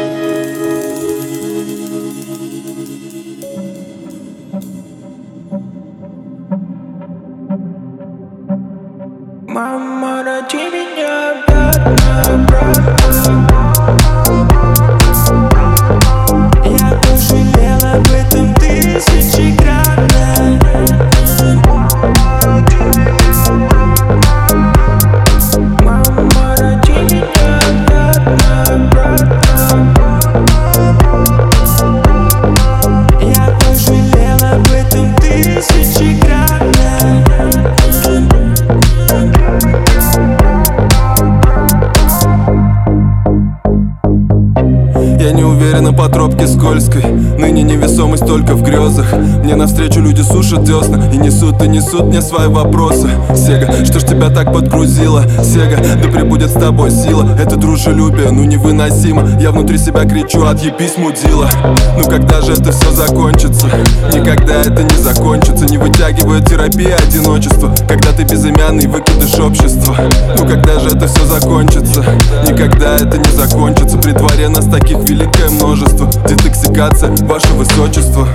по 45.96 46.10
тропке 46.10 46.48
скользкой. 46.48 47.04
Ныне 47.38 47.64
невесомость 47.64 48.26
только 48.26 48.54
в 48.54 48.64
грезах. 48.64 49.14
Мне 49.44 49.56
навстречу 49.56 50.00
люди 50.02 50.22
сушат 50.22 50.64
десна 50.64 51.10
И 51.14 51.18
несут 51.18 51.62
и 51.64 51.68
несут 51.68 52.04
мне 52.04 52.22
свои 52.22 52.48
вопросы. 52.48 53.10
Сега, 53.36 53.72
что 53.86 54.00
ж 54.00 54.04
тебя 54.04 54.30
так 54.30 54.52
подгрузило? 54.52 55.24
Сега, 55.44 55.78
да 55.78 56.10
прибудет 56.10 56.50
с 56.50 56.54
тобой 56.54 56.92
сила. 56.92 57.28
Это 57.40 57.56
дружелюбие, 57.56 58.32
ну 58.32 58.44
невыносимо. 58.44 59.40
Я 59.40 59.52
внутри 59.52 59.78
себя 59.78 60.04
кричу, 60.04 60.46
отъебись, 60.46 60.98
мудила. 60.98 61.50
Ну 61.98 62.04
когда 62.06 62.42
же 62.42 62.54
это 62.54 62.72
все 62.72 62.92
закончится? 62.92 63.68
Никогда 64.14 64.62
это 64.62 64.84
не 64.84 64.98
закончится. 65.02 65.66
Не 65.66 65.78
вытягивает 65.78 66.46
терапия 66.48 66.98
одиночества. 66.98 67.74
Когда 67.88 68.12
ты 68.12 68.24
безымянный 68.24 68.88
выкидыш 68.88 69.40
общества. 69.40 69.96
Ну 70.38 70.48
когда 70.48 70.80
же 70.80 70.90
это 70.90 71.08
все 71.08 71.26
закончится? 71.26 72.04
Никогда 72.48 72.96
это 72.96 73.18
не 73.18 73.32
закончится. 73.32 73.98
При 73.98 74.12
дворе 74.12 74.50
нас 74.50 74.66
таких 74.66 74.98
великое 75.10 75.50
множество 75.50 75.85
Детоксикация, 76.28 77.12
ваше 77.26 77.54
высочество 77.54 78.28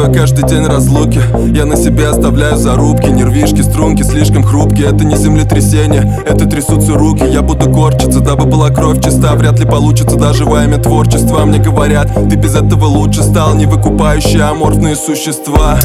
Отчитывая 0.00 0.14
каждый 0.14 0.48
день 0.48 0.66
разлуки. 0.66 1.20
Я 1.54 1.66
на 1.66 1.76
себе 1.76 2.08
оставляю 2.08 2.56
зарубки. 2.56 3.06
Нервишки, 3.08 3.60
струнки 3.60 4.02
слишком 4.02 4.42
хрупкие. 4.42 4.86
Это 4.86 5.04
не 5.04 5.16
землетрясение, 5.16 6.22
это 6.26 6.46
трясутся 6.46 6.94
руки. 6.94 7.24
Я 7.24 7.42
буду 7.42 7.70
корчиться, 7.70 8.20
дабы 8.20 8.46
была 8.46 8.70
кровь 8.70 9.02
чиста. 9.02 9.34
Вряд 9.34 9.58
ли 9.58 9.66
получится 9.66 10.16
даже 10.16 10.44
во 10.44 10.64
имя 10.64 10.78
творчества. 10.78 11.44
Мне 11.44 11.58
говорят, 11.58 12.14
ты 12.14 12.36
без 12.36 12.54
этого 12.54 12.86
лучше 12.86 13.22
стал. 13.22 13.54
Не 13.54 13.66
выкупающие 13.66 14.42
аморфные 14.42 14.96
существа. 14.96 15.78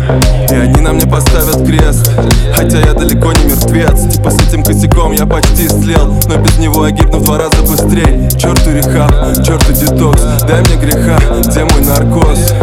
И 0.49 0.55
они 0.55 0.81
на 0.81 0.93
мне 0.93 1.05
поставят 1.05 1.65
крест. 1.65 2.09
Хотя 2.55 2.79
я 2.79 2.93
далеко 2.93 3.33
не 3.33 3.45
мертвец. 3.45 4.13
Типа 4.15 4.29
с 4.31 4.47
этим 4.47 4.63
косяком 4.63 5.11
я 5.11 5.25
почти 5.25 5.67
слел. 5.67 6.13
Но 6.29 6.37
без 6.37 6.57
него 6.57 6.87
я 6.87 6.91
гибну 6.91 7.19
в 7.19 7.23
два 7.25 7.37
раза 7.37 7.61
быстрее 7.61 8.29
Черту 8.37 8.71
рехаб, 8.71 9.11
черту 9.43 9.73
детокс. 9.73 10.21
Дай 10.47 10.61
мне 10.61 10.75
греха, 10.77 11.17
где 11.43 11.65
мой 11.65 11.81
наркоз 11.81 12.53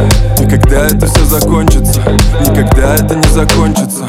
И 0.43 0.45
когда 0.45 0.87
это 0.87 1.07
все 1.07 1.25
закончится? 1.25 2.01
Никогда 2.41 2.97
это 2.97 3.15
не 3.15 3.29
закончится? 3.29 4.09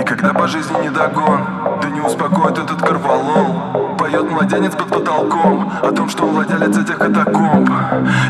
И 0.00 0.02
когда 0.02 0.32
по 0.32 0.48
жизни 0.48 0.74
не 0.82 0.88
догон 0.88 1.40
Да 1.82 1.90
не 1.90 2.00
успокоит 2.00 2.56
этот 2.56 2.80
корвалол. 2.80 3.96
Поет 3.98 4.30
младенец 4.30 4.72
под 4.74 4.88
потолком 4.88 5.70
О 5.82 5.92
том, 5.92 6.08
что 6.08 6.24
он 6.24 6.36
владелец 6.36 6.78
этих 6.78 6.96
катакомб. 6.96 7.68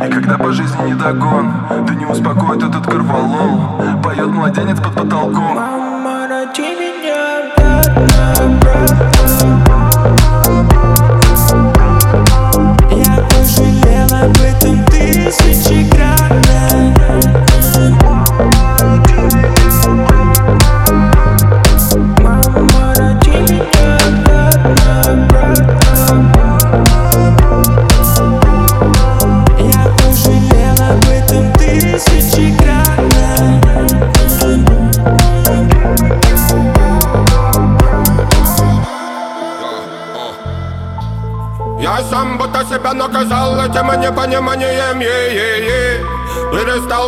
И 0.04 0.10
когда 0.10 0.36
по 0.36 0.50
жизни 0.50 0.82
не 0.86 0.94
догон 0.94 1.52
Да 1.86 1.94
не 1.94 2.06
успокоит 2.06 2.60
этот 2.60 2.84
корвалол. 2.86 3.60
Поет 4.02 4.26
младенец 4.26 4.80
под 4.80 4.94
потолком. 4.94 5.54
Мама, 5.54 6.26
роди 6.28 6.62
меня 6.74 7.52
обратно, 7.54 8.32
обратно 8.32 9.13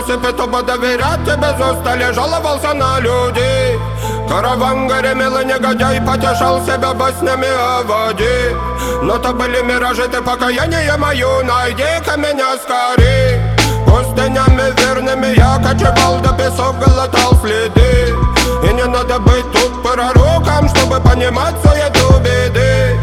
Себе 0.07 0.31
тупо 0.33 0.63
доверять, 0.63 1.19
без 1.25 1.67
устали 1.67 2.13
жаловался 2.13 2.73
на 2.75 3.01
людей 3.01 3.77
Караван 4.29 4.87
гремел 4.87 5.45
негодяй 5.45 6.01
потешал 6.01 6.65
себя 6.65 6.95
баснями 6.95 7.49
о 7.49 7.83
воде 7.83 8.57
Но 9.03 9.19
то 9.19 9.33
были 9.33 9.63
миражи, 9.63 10.07
ты 10.07 10.23
покаяние 10.23 10.97
мою, 10.97 11.43
найди-ка 11.43 12.17
меня 12.17 12.57
скорей. 12.57 13.41
Пустынями 13.85 14.73
верными 14.81 15.35
я 15.37 15.59
кочевал, 15.59 16.21
до 16.21 16.33
песок 16.35 16.79
глотал 16.79 17.33
следы. 17.41 18.15
И 18.63 18.75
не 18.75 18.85
надо 18.85 19.19
быть 19.19 19.51
тут 19.53 19.83
пророком, 19.83 20.69
чтобы 20.69 21.01
понимать 21.01 21.57
суету 21.65 22.21
беды 22.21 22.97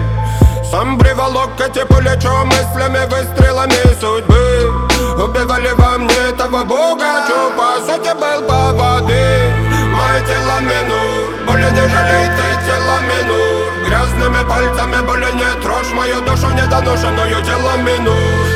сам 0.72 0.98
приволок 0.98 1.52
эти 1.60 1.86
плечо 1.86 2.46
мыслями, 2.46 3.06
выстрелами 3.06 4.00
судьбы 4.00 4.93
Убивали 5.16 5.70
во 5.78 6.00
мне 6.00 6.32
того 6.38 6.66
бога, 6.66 7.24
по 7.56 7.80
сути 7.86 8.14
был 8.14 8.48
по 8.48 8.74
воды 8.74 9.54
Мое 9.94 10.20
тело 10.26 10.60
минур, 10.62 11.46
более 11.46 11.70
не 11.70 11.88
жалей 11.88 12.28
ты 12.36 12.66
тело 12.66 12.98
минур 13.06 13.88
Грязными 13.88 14.44
пальцами 14.50 15.06
более 15.06 15.32
не 15.34 15.62
трожь 15.62 15.92
мою 15.94 16.20
душу 16.22 16.50
недоношенную 16.50 17.44
тело 17.44 17.78
минур 17.78 18.16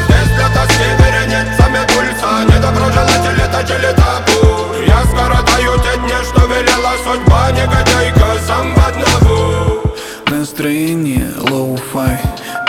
Здесь 0.09 0.35
для 0.35 0.47
тоски 0.49 0.83
вереницами 0.97 1.85
пульса 1.93 2.43
Недоброжелатели 2.49 3.45
точили 3.51 3.93
табу. 3.93 4.73
Я 4.85 5.03
скоротаю 5.05 5.79
те 5.79 5.97
дни, 5.99 6.15
что 6.23 6.47
велела 6.47 6.93
судьба 7.03 7.51
Негодяйка 7.51 8.39
сам 8.47 8.73
в 8.73 8.87
одного 8.87 9.83
Настроение 10.27 11.31
лоу-фай. 11.37 12.17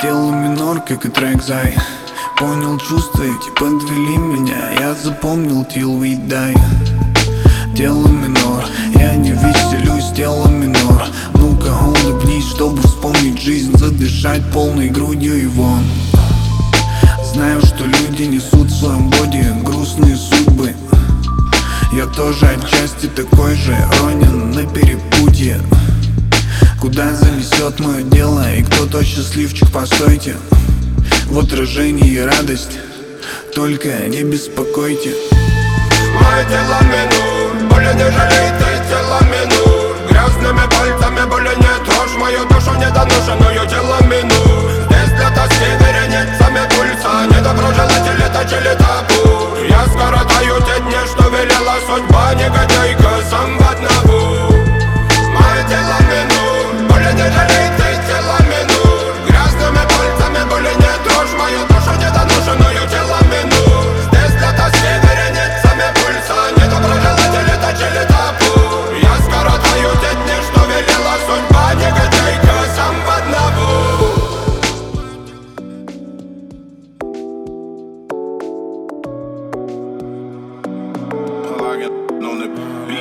Тело 0.02 0.31
минор, 0.31 0.81
как 0.81 1.06
и 1.06 1.09
трек 1.09 1.43
зай 1.43 1.74
Понял 2.39 2.78
чувства 2.78 3.24
эти, 3.24 3.51
подвели 3.59 4.16
меня. 4.16 4.70
Я 4.78 4.94
запомнил 4.94 5.62
till 5.65 5.98
we 5.98 6.16
die. 6.28 6.56
Тело 7.77 8.06
минор, 8.06 8.65
я 8.94 9.16
не 9.16 9.32
веселюсь, 9.32 10.12
тело 10.16 10.47
минор. 10.47 11.02
Ну-ка, 11.35 11.74
улыбнись, 11.85 12.48
чтобы 12.51 12.81
вспомнить 12.82 13.43
жизнь. 13.43 13.77
Задышать 13.77 14.48
полной 14.52 14.89
грудью 14.89 15.36
и 15.36 15.47
вон. 15.47 15.82
Знаю, 17.32 17.60
что 17.60 17.85
люди 17.85 18.23
несут 18.23 18.69
в 18.69 18.78
своем 18.78 19.10
боди 19.10 19.44
грустные 19.65 20.16
судьбы. 20.16 20.77
Я 21.93 22.06
тоже 22.06 22.47
отчасти 22.47 23.06
такой 23.06 23.56
же, 23.56 23.77
ронен 24.01 24.52
на 24.52 24.62
перепутье. 24.62 25.60
Куда 26.81 27.12
занесет 27.16 27.81
мое 27.81 28.02
дело 28.02 28.55
и 28.55 28.62
кто 28.62 28.86
тот 28.86 29.05
счастливчик, 29.05 29.69
постойте 29.73 30.36
В 31.28 31.38
отражении 31.40 32.16
радость, 32.20 32.78
только 33.55 33.88
не 34.09 34.22
беспокойте. 34.22 35.14
Мое 36.14 36.44
тело 36.44 36.80
минур, 36.88 37.68
более 37.70 37.92
не 37.92 38.10
жалей 38.10 38.50
ты 38.59 38.88
тело 38.88 39.20
минур 39.24 39.96
Грязными 40.09 40.66
пальцами 40.70 41.28
более 41.28 41.55
не 41.56 41.84
трожь 41.84 42.16
мою 42.16 42.46
душу 42.46 42.72
недоношенную 42.76 43.68
тело 43.68 43.98
минур 44.05 44.70
Здесь 44.86 45.12
для 45.16 45.30
тоски 45.30 45.68
вереницами 45.78 46.66
пульса 46.70 47.26
Недоброжелатели 47.28 48.26
точили 48.32 48.74
табу. 48.78 49.55
Я 49.68 49.84
скоротаю 49.86 50.56
те 50.62 50.80
дни, 50.80 50.96
что 51.06 51.28
велела 51.28 51.76
судьба 51.86 52.34
Негодяйка 52.36 53.10
сам 53.30 53.59
в 53.59 53.70
одного 53.70 54.18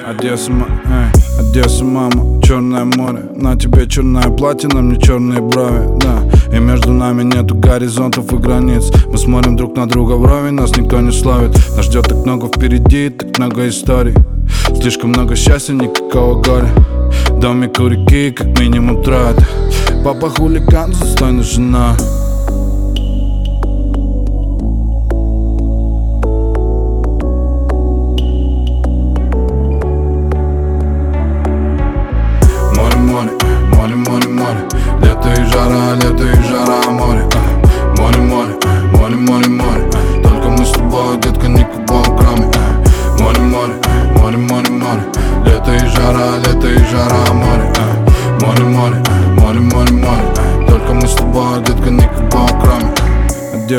Одесса, 0.08 0.54
эй, 0.54 1.12
Одесса, 1.38 1.84
мама, 1.84 2.42
черное 2.42 2.86
море. 2.86 3.24
На 3.36 3.58
тебе 3.58 3.86
черное 3.90 4.30
платье, 4.30 4.70
на 4.70 4.82
мне 4.82 4.98
черные 5.02 5.42
брови, 5.42 6.00
да. 6.00 6.24
И 6.56 6.62
между 6.62 6.94
нами 6.94 7.24
нету 7.24 7.56
горизонтов 7.56 8.32
и 8.32 8.38
границ. 8.38 8.90
Мы 9.08 9.18
смотрим 9.18 9.58
друг 9.58 9.76
на 9.76 9.86
друга 9.86 10.14
в 10.14 10.22
брови, 10.22 10.52
нас 10.52 10.78
никто 10.78 11.02
не 11.02 11.12
словит 11.12 11.58
Нас 11.76 11.88
ждет 11.88 12.08
так 12.08 12.26
много 12.26 12.48
впереди, 12.48 13.10
так 13.10 13.38
много 13.38 13.68
историй. 13.68 14.16
Слишком 14.80 15.10
много 15.10 15.36
счастья, 15.36 15.74
никакого 15.74 16.42
горя. 16.42 16.70
Домик 17.42 17.78
у 17.82 17.88
реки, 17.88 18.32
как 18.32 18.58
минимум 18.58 19.04
трое 19.04 19.36
Папа 20.06 20.30
хулиган, 20.30 20.92
достойная 20.92 21.44
жена 21.44 21.98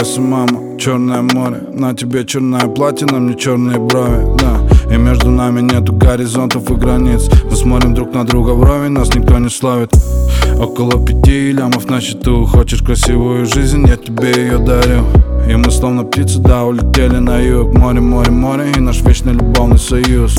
Одесса, 0.08 0.20
мама, 0.22 0.78
черное 0.78 1.22
море 1.22 1.60
На 1.72 1.94
тебе 1.94 2.24
черное 2.24 2.66
платье, 2.66 3.06
на 3.06 3.18
мне 3.18 3.34
черные 3.34 3.78
брови, 3.78 4.24
да 4.38 4.94
И 4.94 4.96
между 4.96 5.30
нами 5.30 5.60
нету 5.60 5.92
горизонтов 5.92 6.70
и 6.70 6.74
границ. 6.74 7.28
Мы 7.44 7.56
смотрим 7.56 7.94
друг 7.94 8.14
на 8.14 8.24
друга 8.24 8.52
в 8.52 8.60
брови, 8.60 8.88
нас 8.88 9.14
никто 9.14 9.38
не 9.38 9.50
словит 9.50 9.90
Около 10.58 11.04
пяти 11.04 11.52
лямов 11.52 11.90
на 11.90 12.00
счету. 12.00 12.46
Хочешь 12.46 12.82
красивую 12.82 13.44
жизнь, 13.44 13.86
я 13.86 13.96
тебе 13.96 14.32
ее 14.34 14.58
дарю. 14.58 15.04
И 15.48 15.54
мы 15.54 15.70
словно 15.70 16.04
птицы, 16.04 16.38
да, 16.38 16.64
улетели 16.64 17.18
на 17.18 17.38
юг. 17.38 17.74
Море, 17.74 18.00
море, 18.00 18.30
море 18.30 18.72
и 18.76 18.80
наш 18.80 19.02
вечный 19.02 19.34
любовный 19.34 19.78
союз 19.78 20.36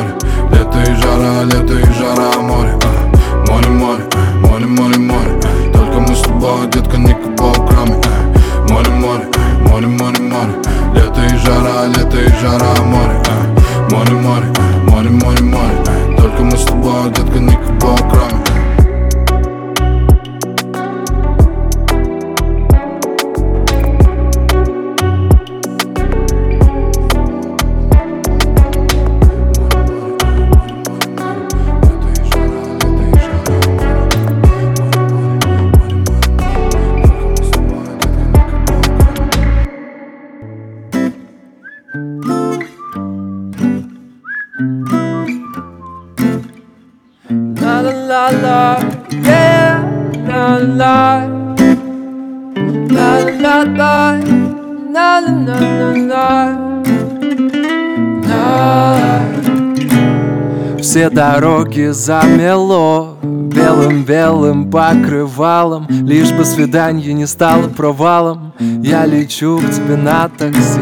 море, 0.00 0.14
Лето 0.52 0.78
и 0.90 0.94
жара, 0.94 1.44
лето 1.44 1.78
и 1.78 1.92
жара, 1.92 2.42
море 2.42 2.74
а. 2.84 3.50
Море, 3.50 3.68
море, 3.68 4.02
море, 4.42 4.66
море, 4.66 4.98
море. 4.98 5.40
Только 5.72 6.00
мы 6.00 6.14
с 6.14 6.22
тобой, 6.22 6.66
детка, 6.72 6.98
никого 6.98 7.52
кроме 7.52 7.94
а. 7.94 8.72
Море, 8.72 8.90
море, 8.90 9.26
море, 9.68 9.86
море, 9.86 10.20
море 10.20 10.52
Лето 10.94 11.20
и 11.20 11.38
жара, 11.38 11.86
лето 11.88 12.16
и 12.16 12.28
жара, 12.40 12.82
море 12.82 13.20
а. 13.28 13.94
Море, 13.94 14.12
море, 14.12 14.46
море, 14.86 15.10
море, 15.10 15.42
море. 15.42 16.16
Только 16.16 16.42
мы 16.42 16.56
с 16.56 16.64
тобой, 16.64 17.10
детка, 17.10 17.38
никого 17.38 17.96
кроме 18.10 18.39
дороги 61.12 61.90
замело 61.92 63.16
Белым-белым 63.22 64.70
покрывалом 64.70 65.86
Лишь 65.88 66.32
бы 66.32 66.44
свидание 66.44 67.12
не 67.12 67.26
стало 67.26 67.68
провалом. 67.68 68.52
Я 68.82 69.06
лечу 69.06 69.58
к 69.58 69.70
тебе 69.70 69.96
на 69.96 70.28
такси 70.28 70.80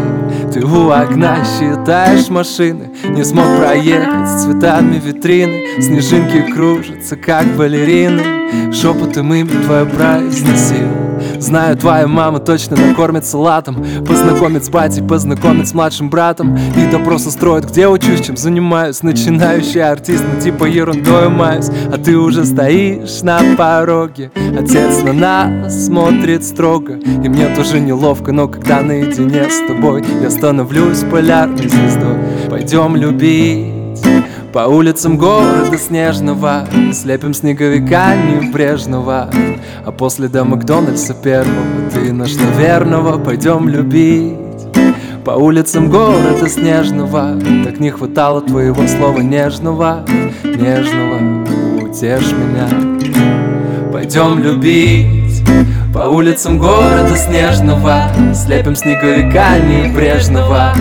Ты 0.52 0.64
у 0.64 0.90
окна 0.90 1.38
считаешь 1.44 2.28
машины. 2.28 2.90
Не 3.04 3.24
смог 3.24 3.46
проехать 3.58 4.28
с 4.28 4.44
цветами 4.44 5.00
витрины 5.04 5.80
Снежинки 5.80 6.52
кружатся, 6.52 7.16
как 7.16 7.46
балерины. 7.56 8.72
Шепотом 8.72 9.32
имя 9.34 9.62
твое 9.64 9.86
произносил 9.86 11.07
Знаю, 11.38 11.76
твоя 11.76 12.06
мама 12.06 12.40
точно 12.40 12.76
накормит 12.76 13.24
салатом 13.24 13.84
Познакомит 14.06 14.64
с 14.64 14.70
батей, 14.70 15.02
познакомит 15.02 15.68
с 15.68 15.74
младшим 15.74 16.10
братом. 16.10 16.56
И 16.56 16.90
допрос 16.90 17.26
устроит, 17.26 17.70
где 17.70 17.88
учусь, 17.88 18.24
чем 18.24 18.36
занимаюсь. 18.36 19.02
Начинающий 19.02 19.82
артист, 19.82 20.24
ну 20.32 20.40
типа 20.40 20.64
ерундой 20.64 21.28
маюсь 21.28 21.70
А 21.92 21.98
ты 21.98 22.16
уже 22.16 22.44
стоишь 22.44 23.22
на 23.22 23.40
пороге. 23.56 24.30
Отец 24.58 25.02
на 25.02 25.12
нас 25.12 25.86
смотрит 25.86 26.44
строго. 26.44 26.94
И 26.94 27.28
мне 27.28 27.54
тоже 27.54 27.80
неловко, 27.80 28.32
но 28.32 28.48
когда 28.48 28.82
наедине 28.82 29.48
с 29.50 29.66
тобой 29.66 30.04
Я 30.20 30.30
становлюсь 30.30 31.04
полярной 31.10 31.68
звездой. 31.68 32.18
Пойдем 32.50 32.96
любить 32.96 33.78
по 34.52 34.60
улицам 34.60 35.18
города 35.18 35.76
снежного 35.76 36.66
Слепим 36.92 37.34
снеговика 37.34 38.14
небрежного 38.16 39.30
А 39.84 39.92
после 39.92 40.28
до 40.28 40.44
Макдональдса 40.44 41.14
первого 41.14 41.90
Ты 41.92 42.12
нашла 42.12 42.46
верного, 42.58 43.18
пойдем 43.18 43.68
любить. 43.68 44.36
По 45.24 45.32
улицам 45.32 45.90
города 45.90 46.48
снежного 46.48 47.38
Так 47.64 47.80
не 47.80 47.90
хватало 47.90 48.40
твоего 48.40 48.86
слова 48.86 49.18
нежного. 49.18 50.04
Нежного, 50.42 51.44
утешь 51.82 52.32
меня. 52.32 52.68
Пойдем 53.92 54.38
любить 54.42 55.42
по 55.92 56.00
улицам 56.00 56.58
города 56.58 57.16
снежного 57.16 58.10
Слепим 58.34 58.76
снеговика 58.76 59.58
небрежного 59.58 60.72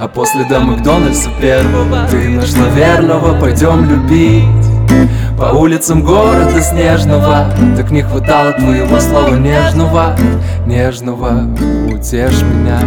А 0.00 0.08
после 0.08 0.44
до 0.44 0.60
Макдональдса 0.60 1.30
первого 1.40 2.06
Ты 2.10 2.28
нашла 2.28 2.68
верного, 2.68 3.38
пойдем 3.40 3.88
любить. 3.88 4.44
По 5.38 5.54
улицам 5.56 6.02
города 6.02 6.60
снежного 6.60 7.52
Так 7.76 7.90
не 7.90 8.02
хватало 8.02 8.52
твоего 8.52 9.00
слова 9.00 9.34
нежного. 9.34 10.16
Нежного, 10.66 11.48
утешь 11.88 12.42
меня 12.42 12.80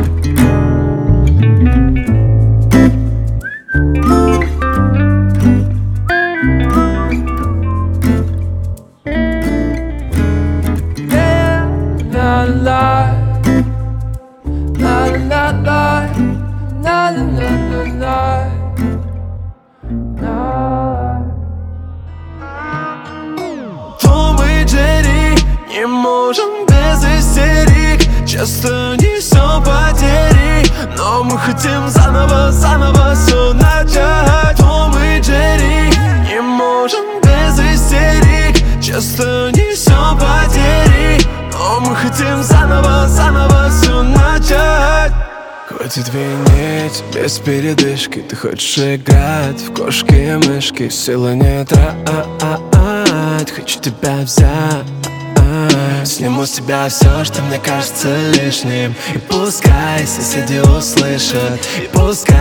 хотим 31.45 31.87
заново, 31.89 32.51
заново 32.51 33.13
все 33.13 33.53
начать. 33.53 34.57
Том 34.57 34.91
и 34.97 35.19
Джерри 35.19 35.91
Не 36.27 36.41
можем 36.41 37.21
без 37.21 37.59
истерик. 37.59 38.57
Часто 38.81 39.51
несем 39.53 40.17
потери 40.17 41.19
Но 41.53 41.79
мы 41.81 41.95
хотим 41.95 42.41
заново, 42.41 43.07
заново 43.07 43.69
все 43.69 44.01
начать. 44.01 45.13
Хватит 45.67 46.09
винить 46.13 47.03
без 47.13 47.39
передышки. 47.39 48.19
Ты 48.19 48.35
хочешь 48.35 48.77
играть 48.77 49.61
в 49.61 49.73
кошки 49.73 50.13
и 50.13 50.35
мышки? 50.47 50.89
Силы 50.89 51.35
не 51.35 51.65
трать. 51.65 53.51
Хочу 53.51 53.79
тебя 53.79 54.17
взять 54.21 55.04
Сниму 56.03 56.45
с 56.45 56.51
тебя 56.51 56.89
все, 56.89 57.23
что 57.23 57.41
мне 57.43 57.59
кажется 57.59 58.09
лишним. 58.31 58.95
И 59.13 59.17
пускай 59.17 60.05
соседи 60.05 60.59
услышат. 60.59 61.59
И 61.77 61.87
пускай 61.93 62.35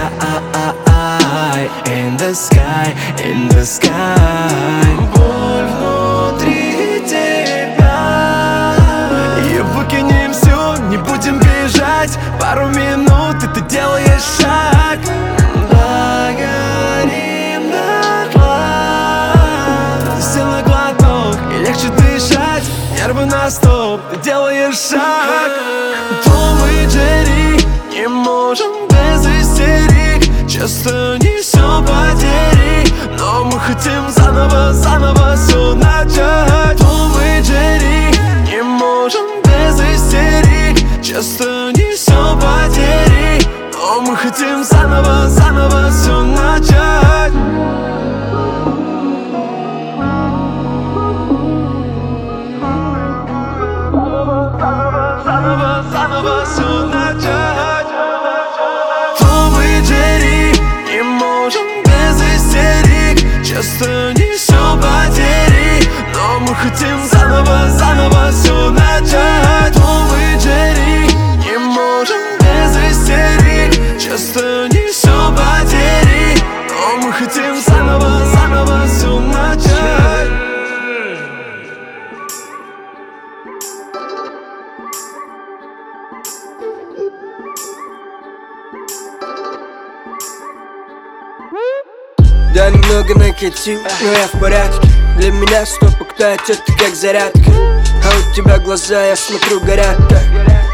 In 1.87 2.17
the 2.17 2.35
sky, 2.35 2.95
in 3.23 3.49
the 3.49 3.65
sky. 3.65 3.91
Боль 5.15 5.67
внутри 5.67 7.03
тебя. 7.07 8.75
И 9.47 9.61
выкинем 9.75 10.33
все, 10.33 10.77
не 10.89 10.97
будем 10.97 11.39
бежать. 11.39 12.19
Пару 12.41 12.69
минут, 12.69 13.43
и 13.43 13.47
ты 13.55 13.61
делаешь 13.69 14.23
шаг 14.41 14.99
Нервы 23.25 23.27
на 23.27 23.51
стоп, 23.51 24.01
ты 24.11 24.21
делаешь 24.21 24.79
шаг. 24.91 25.53
Том 26.25 26.59
и 26.69 26.87
Джерри 26.87 27.59
Не 27.91 28.09
можем 28.09 28.89
без 28.89 29.27
истерик. 29.27 30.49
Часто 30.49 31.17
несем 31.19 31.85
потери 31.85 32.87
Но 33.19 33.45
мы 33.45 33.59
хотим 33.61 34.09
заново, 34.11 34.73
заново 34.73 35.37
все 35.37 35.75
начать. 35.75 36.79
Том 36.79 37.13
и 37.19 37.41
Джерри 37.41 38.15
Не 38.51 38.63
можем 38.63 39.43
без 39.43 39.81
истерик. 39.81 41.03
Часто 41.03 41.73
несем 41.73 42.39
потери 42.39 43.41
Но 43.73 44.01
мы 44.01 44.17
хотим 44.17 44.65
заново, 44.65 45.29
заново 45.29 45.91
все 45.91 46.23
начать 46.23 47.05
заново, 68.05 68.31
все 68.31 68.71
начать 68.71 69.75
Том 69.75 70.09
и 70.15 70.37
Джерри 70.39 71.09
Не 71.45 71.59
можем 71.59 72.21
без 72.41 72.93
истерик 72.93 74.01
Часто 74.01 74.69
несем 74.69 75.35
потери. 75.35 76.39
Но 76.71 77.07
мы 77.07 77.13
хотим 77.13 77.61
заново, 77.61 78.25
заново 78.27 78.87
все 78.87 79.19
начать. 79.19 80.31
Да, 92.55 92.71
немного 92.71 93.15
накатил, 93.19 93.81
но 94.03 94.13
я 94.13 94.29
в 94.29 94.41
порядке. 94.41 94.89
Для 95.17 95.33
меня 95.33 95.65
стоп 95.67 95.91
октать 96.01 96.49
это 96.49 96.73
как 96.79 96.95
зарядка 96.95 97.74
А 98.05 98.19
у 98.19 98.35
тебя 98.35 98.59
глаза, 98.59 99.05
я 99.05 99.17
смотрю, 99.17 99.61
горят 99.61 99.97
так 100.09 100.23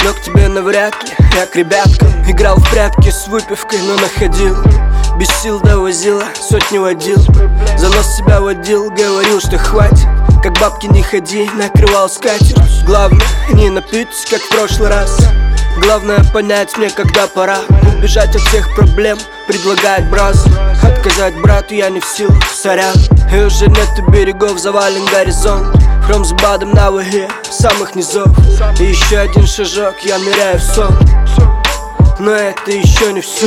Но 0.04 0.12
к 0.12 0.22
тебе 0.22 0.48
навряд 0.48 0.94
ли, 1.04 1.10
я 1.36 1.46
к 1.46 1.56
ребяткам 1.56 2.10
Играл 2.30 2.56
в 2.56 2.70
прятки 2.70 3.10
с 3.10 3.26
выпивкой, 3.26 3.80
но 3.82 3.96
находил. 3.96 4.56
Без 5.18 5.28
сил 5.42 5.60
довозила, 5.60 6.22
сотни 6.40 6.78
водил. 6.78 7.18
За 7.76 7.88
нос 7.88 8.16
себя 8.16 8.40
водил, 8.40 8.88
говорил, 8.88 9.40
что 9.40 9.58
хватит. 9.58 10.06
Как 10.40 10.52
бабки 10.60 10.86
не 10.86 11.02
ходи, 11.02 11.50
накрывал 11.54 12.08
скатерть. 12.08 12.84
Главное, 12.86 13.26
не 13.52 13.68
напиться, 13.68 14.28
как 14.30 14.40
в 14.40 14.48
прошлый 14.48 14.90
раз. 14.90 15.18
Главное 15.82 16.22
понять 16.32 16.76
мне, 16.78 16.88
когда 16.88 17.26
пора. 17.26 17.58
Убежать 17.98 18.36
от 18.36 18.42
всех 18.42 18.72
проблем, 18.76 19.18
предлагает 19.48 20.08
брат 20.08 20.36
Отказать 20.82 21.34
брату 21.42 21.74
я 21.74 21.90
не 21.90 21.98
в 21.98 22.04
силах, 22.04 22.44
сорян. 22.54 22.94
И 23.34 23.40
уже 23.40 23.66
нету 23.66 24.08
берегов, 24.08 24.58
завален 24.60 25.04
горизонт 25.06 25.76
From 26.10 26.24
с 26.24 26.32
бадом 26.32 26.72
на 26.72 26.90
ваге, 26.90 27.28
самых 27.48 27.94
низов. 27.94 28.26
И 28.80 28.82
еще 28.82 29.18
один 29.18 29.46
шажок, 29.46 29.94
я 30.02 30.18
ныряю 30.18 30.58
в 30.58 30.62
сон. 30.62 30.92
Но 32.18 32.32
это 32.32 32.72
еще 32.72 33.12
не 33.12 33.20
все 33.20 33.46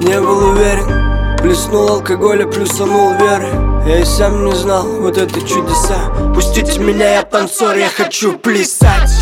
Не 0.00 0.20
был 0.20 0.48
уверен, 0.48 1.38
плеснул 1.38 1.88
алкоголя, 1.90 2.44
плюсанул 2.48 3.12
веры. 3.12 3.50
Я 3.86 4.00
и 4.00 4.04
сам 4.04 4.46
не 4.46 4.52
знал, 4.56 4.84
вот 4.84 5.16
это 5.16 5.40
чудеса. 5.42 6.10
Пустите 6.34 6.80
меня, 6.80 7.08
я 7.14 7.22
танцор, 7.22 7.76
я 7.76 7.88
хочу 7.88 8.32
плясать 8.32 9.17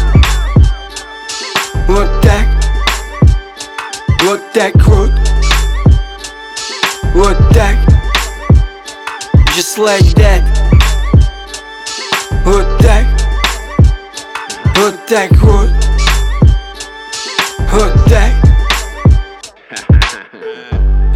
Вот 1.86 2.20
так, 2.20 2.46
вот 4.22 4.52
так 4.52 4.74
вот 4.86 5.10
Вот 7.14 7.36
так, 7.54 7.76
just 9.54 9.78
like 9.78 10.14
that. 10.16 10.42
Вот 12.44 12.66
так, 12.78 13.06
вот 14.76 15.06
так 15.06 15.30
вот 15.42 15.68
Вот 15.68 15.75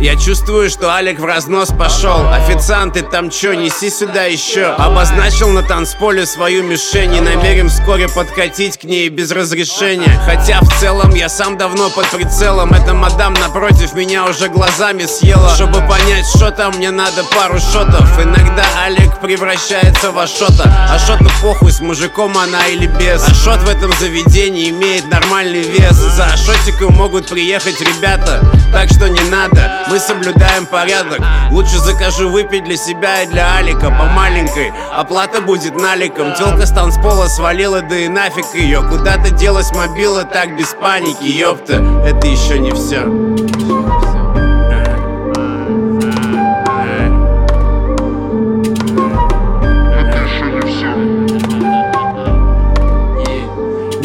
Я 0.01 0.17
чувствую, 0.17 0.71
что 0.71 0.95
Алик 0.95 1.21
в 1.21 1.27
разнос 1.27 1.69
пошел. 1.69 2.27
Официант, 2.33 2.95
ты 2.95 3.03
там 3.03 3.29
чё, 3.29 3.53
неси 3.53 3.91
сюда 3.91 4.25
еще 4.25 4.65
Обозначил 4.65 5.51
на 5.51 5.63
танцполе 5.63 6.25
свою 6.25 6.63
мишень 6.63 7.17
И 7.17 7.21
намерен 7.21 7.69
вскоре 7.69 8.09
подкатить 8.09 8.79
к 8.79 8.85
ней 8.85 9.11
без 9.11 9.31
разрешения. 9.31 10.19
Хотя 10.25 10.61
в 10.63 10.81
целом 10.81 11.15
я 11.15 11.29
сам 11.29 11.59
давно 11.59 11.91
под 11.91 12.07
прицелом. 12.07 12.73
Эта 12.73 12.95
мадам 12.95 13.35
напротив 13.35 13.93
меня 13.93 14.25
уже 14.25 14.49
глазами 14.49 15.05
съела. 15.05 15.51
Чтобы 15.51 15.81
понять, 15.87 16.25
что 16.35 16.51
там, 16.51 16.77
мне 16.77 16.91
надо 16.91 17.23
пару 17.37 17.59
шотов. 17.59 18.19
Иногда 18.19 18.65
Алик 18.83 19.21
превращается 19.21 20.13
в 20.13 20.19
Ашота 20.19 20.89
Ашота 20.91 21.31
похуй, 21.43 21.73
с 21.73 21.81
мужиком 21.81 22.39
она 22.39 22.67
или 22.69 22.87
без. 22.87 23.23
Ашот 23.29 23.61
в 23.61 23.69
этом 23.69 23.93
заведении 24.01 24.71
имеет 24.71 25.11
нормальный 25.11 25.63
вес. 25.63 25.93
За 25.93 26.25
Ашотиком 26.25 26.95
могут 26.95 27.29
приехать 27.29 27.83
ребята 27.83 28.41
Так 28.73 28.89
что 28.89 29.09
не 29.09 29.21
надо, 29.31 29.85
мы 29.89 29.99
соблюдаем 29.99 30.67
порядок. 30.67 31.21
Лучше 31.51 31.79
закажу 31.79 32.31
выпить 32.31 32.65
для 32.65 32.77
себя 32.77 33.23
и 33.23 33.27
для 33.27 33.57
Алика 33.57 33.91
По 33.91 34.05
маленькой, 34.05 34.73
оплата 34.93 35.41
будет 35.41 35.75
наликом. 35.75 36.35
Телка 36.35 36.67
с 36.67 36.71
танцпола 36.71 37.27
свалила, 37.27 37.83
да 37.83 37.97
и 37.97 38.09
нафиг 38.09 38.55
ее 38.55 38.83
Куда-то 38.83 39.31
делась 39.31 39.73
мобила, 39.73 40.25
так 40.25 40.57
без 40.57 40.69
паники, 40.75 41.25
ёпта. 41.25 41.83
Это 42.07 42.27
еще 42.27 42.59
не 42.59 42.71
все 42.73 43.01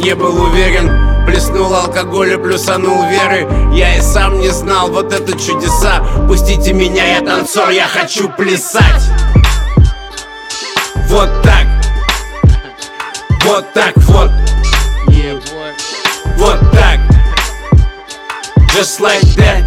Не 0.05 0.13
был 0.13 0.39
уверен, 0.39 0.94
плеснул 1.36 1.76
алкоголя, 1.76 2.38
плюсанул 2.38 3.10
веры. 3.10 3.45
Я 3.74 3.98
и 3.98 4.02
сам 4.02 4.40
не 4.40 4.48
знал, 4.52 4.90
вот 4.90 5.12
это 5.12 5.38
чудеса. 5.38 6.02
Пустите 6.30 6.72
меня, 6.72 7.06
я 7.06 7.20
танцор, 7.20 7.72
я 7.72 7.90
хочу 7.90 8.30
плясать. 8.30 9.03
Вот 11.10 11.30
так. 11.44 11.68
Вот 13.44 13.74
так 13.74 13.98
вот. 13.98 14.32
Вот 16.38 16.60
так. 16.72 16.99
Just 18.74 19.02
like 19.02 19.22
that. 19.36 19.66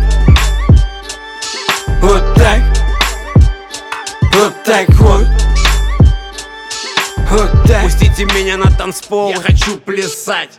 Вот 2.01 2.23
так. 2.35 2.62
Вот 4.32 4.55
так 4.65 4.89
вот. 5.01 5.27
Вот 7.28 7.51
так. 7.66 7.82
Пустите 7.82 8.24
меня 8.24 8.57
на 8.57 8.70
танцпол, 8.70 9.32
я 9.32 9.36
хочу 9.36 9.77
плясать 9.77 10.59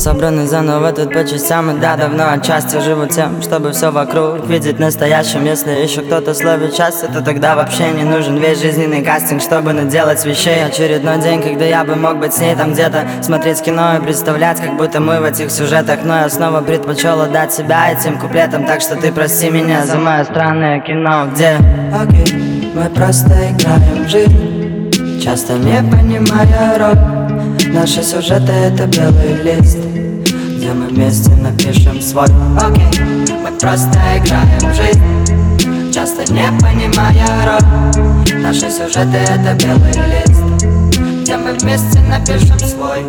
Собраны 0.00 0.46
заново 0.46 0.92
тут 0.92 1.12
по 1.12 1.26
частям 1.26 1.76
И 1.76 1.78
да, 1.78 1.94
давно 1.94 2.30
отчасти 2.30 2.80
живу 2.80 3.06
тем 3.06 3.42
Чтобы 3.42 3.72
все 3.72 3.90
вокруг 3.90 4.46
видеть 4.48 4.78
настоящим. 4.78 5.44
Если 5.44 5.72
еще 5.72 6.00
кто-то 6.00 6.32
словит 6.32 6.74
счастье 6.74 7.10
То 7.12 7.20
тогда 7.20 7.54
вообще 7.54 7.90
не 7.90 8.04
нужен 8.04 8.38
весь 8.38 8.62
жизненный 8.62 9.04
кастинг 9.04 9.42
Чтобы 9.42 9.74
наделать 9.74 10.24
вещей. 10.24 10.64
Очередной 10.64 11.20
день, 11.20 11.42
когда 11.42 11.66
я 11.66 11.84
бы 11.84 11.96
мог 11.96 12.16
быть 12.16 12.32
с 12.32 12.40
ней 12.40 12.56
там 12.56 12.72
где-то 12.72 13.06
Смотреть 13.20 13.60
кино 13.60 13.98
и 13.98 14.00
представлять, 14.00 14.58
как 14.58 14.78
будто 14.78 15.00
мы 15.00 15.20
в 15.20 15.24
этих 15.24 15.50
сюжетах. 15.50 15.98
Но 16.02 16.20
я 16.20 16.30
снова 16.30 16.62
предпочел 16.62 17.20
отдать 17.20 17.52
себя 17.52 17.92
этим 17.92 18.18
куплетам 18.18 18.64
Так 18.64 18.80
что 18.80 18.96
ты 18.96 19.12
прости 19.12 19.50
меня 19.50 19.84
за 19.84 19.98
мое 19.98 20.24
странное 20.24 20.80
кино 20.80 21.26
Где 21.34 21.58
Окей, 21.94 22.72
мы 22.74 22.88
просто 22.88 23.28
играем 23.50 24.08
жизнь 24.08 25.20
Часто 25.22 25.52
не 25.58 25.82
понимая 25.90 26.78
роль 26.78 27.19
Наши 27.66 28.02
сюжеты 28.02 28.52
это 28.52 28.86
белый 28.86 29.34
лист. 29.42 29.78
Где 30.56 30.72
мы 30.72 30.88
вместе 30.88 31.30
напишем 31.30 32.00
свой 32.00 32.26
Окей, 32.58 33.04
мы 33.28 33.50
просто 33.58 33.98
играем 34.16 34.60
в 34.60 34.74
жизнь 34.74 35.92
Часто 35.92 36.32
не 36.32 36.46
понимая 36.60 37.26
роль. 37.46 38.40
Наши 38.40 38.70
сюжеты 38.70 39.18
это 39.18 39.54
белый 39.54 39.92
лист. 39.92 40.42
Где 41.22 41.36
мы 41.36 41.52
вместе 41.52 42.00
напишем 42.00 42.58
свой 42.58 43.00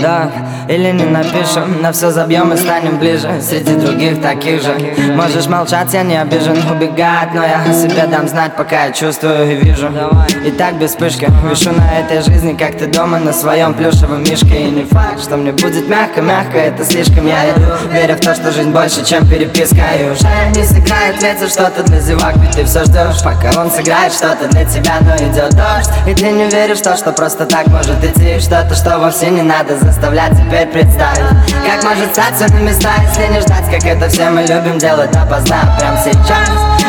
да, 0.00 0.30
или 0.68 0.90
не 0.90 1.04
напишем, 1.04 1.80
на 1.80 1.92
все 1.92 2.10
забьем 2.10 2.52
и 2.52 2.56
станем 2.56 2.98
ближе 2.98 3.40
Среди 3.40 3.74
других 3.76 4.20
таких 4.20 4.62
же. 4.62 4.76
Можешь 5.14 5.46
молчать, 5.46 5.92
я 5.92 6.02
не 6.02 6.20
обижен, 6.20 6.58
убегать 6.70 7.32
Но 7.34 7.42
я 7.42 7.72
себе 7.72 8.06
дам 8.06 8.28
знать, 8.28 8.56
пока 8.56 8.86
я 8.86 8.92
чувствую 8.92 9.52
и 9.52 9.54
вижу. 9.56 9.88
И 10.44 10.50
так 10.50 10.78
без 10.78 10.90
вспышки, 10.90 11.28
вишу 11.48 11.72
на 11.72 11.98
этой 11.98 12.22
жизни 12.22 12.54
Как 12.54 12.76
ты 12.76 12.86
дома 12.86 13.18
на 13.18 13.32
своем 13.32 13.74
плюшевом 13.74 14.22
мишке. 14.22 14.62
И 14.62 14.70
не 14.70 14.84
факт, 14.84 15.20
что 15.22 15.36
мне 15.36 15.52
будет 15.52 15.88
мягко-мягко 15.88 16.58
Это 16.58 16.84
слишком. 16.84 17.26
Я 17.26 17.50
иду, 17.50 17.72
веря 17.92 18.16
в 18.16 18.20
то, 18.20 18.34
что 18.34 18.50
жизнь 18.50 18.70
больше, 18.70 19.04
чем 19.04 19.28
переписка. 19.28 19.82
И 20.00 20.10
уже 20.10 20.26
не 20.54 20.64
сыграет 20.64 21.22
ветер 21.22 21.48
что-то 21.48 21.82
для 21.84 22.00
зевак 22.00 22.36
Ведь 22.36 22.56
ты 22.56 22.64
все 22.64 22.84
ждешь, 22.84 23.22
пока 23.22 23.60
он 23.60 23.70
сыграет 23.70 24.12
что-то 24.12 24.48
для 24.48 24.64
тебя 24.64 24.94
Но 25.00 25.16
идет 25.16 25.50
дождь, 25.50 25.90
и 26.06 26.14
ты 26.14 26.30
не 26.30 26.48
веришь 26.48 26.78
в 26.78 26.82
то, 26.82 26.96
что 26.96 27.12
просто 27.12 27.46
так 27.46 27.66
может 27.68 28.02
идти. 28.02 28.40
Что-то, 28.40 28.74
что 28.74 28.98
вовсе 28.98 29.30
не 29.30 29.42
надо 29.42 29.76
заставлять 29.86 30.32
теперь 30.32 30.66
представить 30.66 31.24
Как 31.64 31.82
может 31.84 32.12
статься 32.12 32.52
на 32.52 32.60
места, 32.60 32.90
если 33.02 33.32
не 33.32 33.40
ждать 33.40 33.64
Как 33.70 33.84
это 33.84 34.08
все 34.08 34.30
мы 34.30 34.42
любим 34.42 34.78
делать 34.78 35.10
допоздна 35.10 35.76
Прям 35.78 35.96
сейчас. 35.98 36.48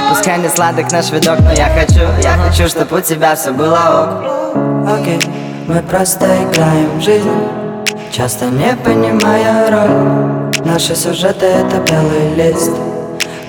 Пускай 0.10 0.40
не 0.40 0.50
сладок 0.50 0.92
наш 0.92 1.12
видок, 1.12 1.40
но 1.40 1.52
я 1.52 1.70
хочу 1.70 2.02
Я 2.22 2.38
хочу, 2.38 2.68
чтобы 2.68 2.98
у 2.98 3.02
тебя 3.02 3.36
все 3.36 3.52
было 3.52 3.76
ок. 3.76 5.00
Окей, 5.00 5.20
мы 5.68 5.82
просто 5.82 6.26
играем 6.26 7.00
в 7.00 7.02
жизнь 7.02 7.30
Часто 8.12 8.46
не 8.46 8.76
понимая 8.84 9.70
роль. 9.70 10.66
Наши 10.66 10.96
сюжеты 10.96 11.46
это 11.46 11.78
белый 11.92 12.34
лист 12.36 12.72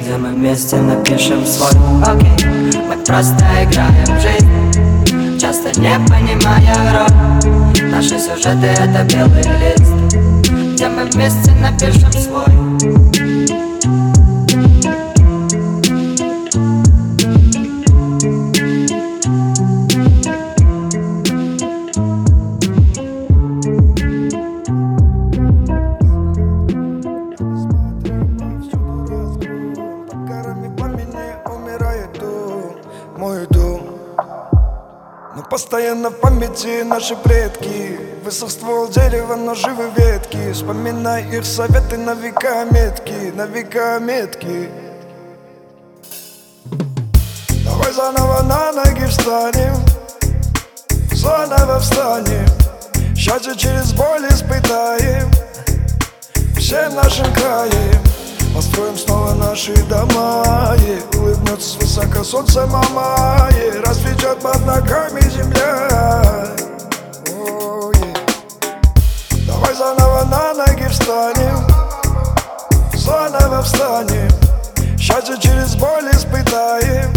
Где 0.00 0.16
мы 0.16 0.28
вместе 0.28 0.76
напишем 0.76 1.44
свой. 1.46 1.70
Окей, 2.04 2.46
мы 2.88 2.96
просто 3.04 3.44
играем 3.62 4.04
в 4.04 4.20
жизнь 4.20 5.38
Часто 5.40 5.68
не 5.80 5.94
понимая 6.08 6.74
роль 6.92 7.57
Наши 7.90 8.18
сюжеты 8.18 8.66
это 8.66 9.02
белый 9.04 9.42
лист. 9.42 10.14
Где 10.74 10.88
мы 10.88 11.04
вместе 11.04 11.52
напишем 11.52 12.12
свой 12.12 12.57
в 36.06 36.10
памяти 36.10 36.82
наши 36.82 37.16
предки. 37.16 37.98
Высох 38.24 38.50
ствол 38.50 38.88
дерева, 38.88 39.34
но 39.34 39.54
живы 39.54 39.90
ветки. 39.96 40.52
Вспоминай 40.52 41.24
их 41.36 41.44
советы 41.44 41.96
на 41.96 42.14
века 42.14 42.64
метки, 42.70 43.32
на 43.34 43.46
века 43.46 43.98
метки. 44.00 44.70
Давай 47.64 47.92
заново 47.92 48.42
на 48.42 48.72
ноги 48.72 49.04
встанем 49.06 49.74
Заново 51.12 51.80
встанем. 51.80 52.46
Счастье 53.16 53.54
через 53.56 53.92
боль 53.92 54.26
испытаем 54.30 55.30
Всем 56.56 56.94
нашим 56.94 57.32
краем 57.34 58.07
Построим 58.54 58.96
снова 58.96 59.34
наши 59.34 59.74
дома 59.84 60.74
и 60.78 61.16
Улыбнется 61.16 61.78
свысока 61.78 62.24
солнце 62.24 62.66
мама 62.66 63.48
и 63.52 63.78
Расцветет 63.78 64.40
под 64.40 64.64
ногами 64.66 65.20
земля. 65.30 66.48
Давай 69.46 69.74
заново 69.74 70.24
на 70.24 70.54
ноги 70.54 70.86
встанем 70.88 71.66
Заново 72.94 73.62
встанем. 73.62 74.28
Счастье 74.98 75.36
через 75.40 75.74
боль 75.76 76.10
испытаем 76.12 77.12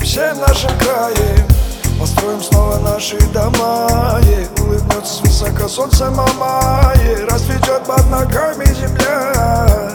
Всем 0.00 0.38
нашим 0.40 0.70
краем 0.78 1.59
Построим 2.00 2.40
снова 2.40 2.78
наши 2.78 3.18
дома 3.28 4.18
и 4.22 4.48
Улыбнется 4.62 5.16
свысока 5.16 5.68
солнце 5.68 6.10
мама 6.10 6.94
и 6.96 7.24
Расцветет 7.24 7.84
под 7.84 8.10
ногами 8.10 8.64
земля. 8.64 9.90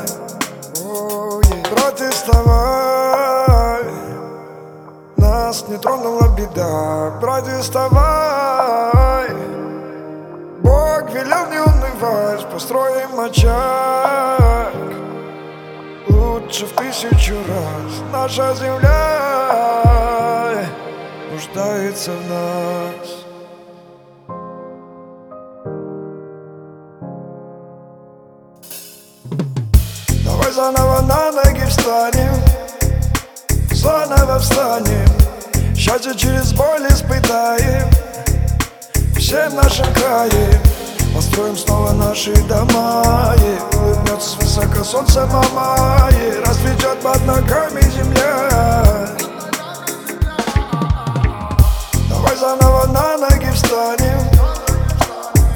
О, 0.84 1.42
е. 1.42 1.64
Протестовай 1.74 3.06
Нас 5.18 5.68
не 5.68 5.78
тронула 5.78 6.28
беда 6.38 7.12
Протестовай 7.20 7.96
Бог 10.62 11.10
велел 11.12 11.48
не 11.50 11.58
унывать 11.58 12.46
Построим 12.52 13.20
очаг. 13.20 14.72
Лучше 16.08 16.68
в 16.68 16.72
тысячу 16.74 17.34
раз 17.48 18.04
Наша 18.12 18.54
земля 18.54 19.75
Нуждается 21.36 22.12
в 22.12 22.30
нас. 22.30 23.26
Давай 30.24 30.52
заново 30.54 31.02
на 31.02 31.32
ноги 31.34 31.66
встанем 31.68 32.32
Заново 33.74 34.40
встанем. 34.40 35.10
Счастье 35.76 36.16
через 36.16 36.54
боль 36.54 36.88
испытаем 36.88 37.90
Всем 39.18 39.56
нашим 39.56 39.94
краем. 39.94 40.62
Построим 41.14 41.58
снова 41.58 41.92
наши 41.92 42.34
дома 42.44 43.36
и 43.36 43.76
Улыбнется 43.76 44.38
свысока 44.38 44.86
солнце 44.86 45.26
мама 45.26 46.10
и 46.12 46.40
Расцветет 46.46 46.98
под 47.02 47.26
ногами 47.26 47.82
земля 47.82 49.05
заново 52.46 52.86
на 52.94 53.18
ноги 53.18 53.50
встанем. 53.54 54.20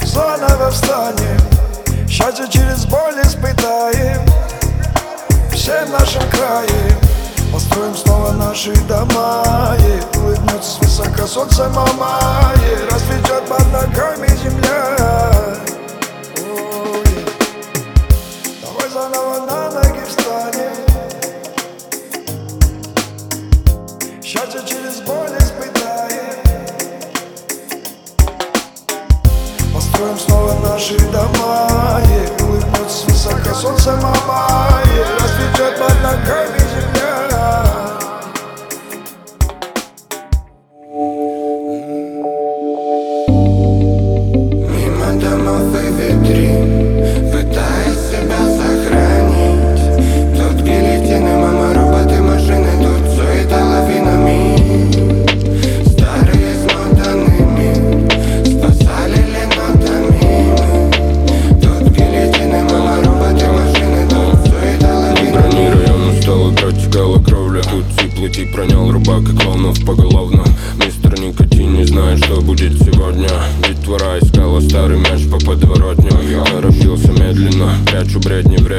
Заново 0.04 0.72
встанем. 0.72 1.40
Счастье 2.08 2.48
через 2.50 2.86
боль 2.86 3.22
испытаем. 3.22 4.22
Всем 5.52 5.92
нашим 5.92 6.24
краем. 6.32 6.98
Построим 7.54 7.96
снова 7.96 8.32
наши 8.32 8.74
дома. 8.88 9.76
И 9.78 10.18
Улыбнется 10.18 10.78
свысока 10.78 11.28
солнце 11.28 11.70
мама. 11.70 12.54
И 12.56 12.90
под 13.48 13.72
ногами 13.72 14.28
земля 14.44 15.39
Построим 30.00 30.18
снова 30.18 30.54
наши 30.64 30.98
дома 31.12 32.02
и 32.06 32.44
Улыбнется 32.44 33.00
свысока 33.04 33.54
солнце 33.54 33.92
мама 34.02 34.82
и 34.86 35.22
Расцветет 35.22 35.78
под 35.78 36.02
ногами 36.02 36.59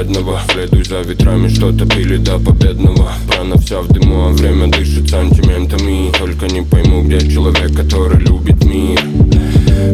вредного 0.01 0.41
Следуй 0.53 0.85
за 0.85 1.01
ветрами, 1.03 1.49
что-то 1.49 1.87
пили 1.87 2.17
до 2.17 2.39
победного. 2.39 3.13
Прана 3.29 3.57
вся 3.59 3.81
в 3.81 3.89
дыму, 3.89 4.29
а 4.29 4.33
время 4.33 4.69
дышит 4.69 5.11
сантиментами. 5.11 6.11
Только 6.19 6.47
не 6.47 6.63
пойму, 6.63 7.03
где 7.03 7.21
человек, 7.21 7.75
который 7.77 8.19
любит 8.21 8.65
мир. 8.65 9.01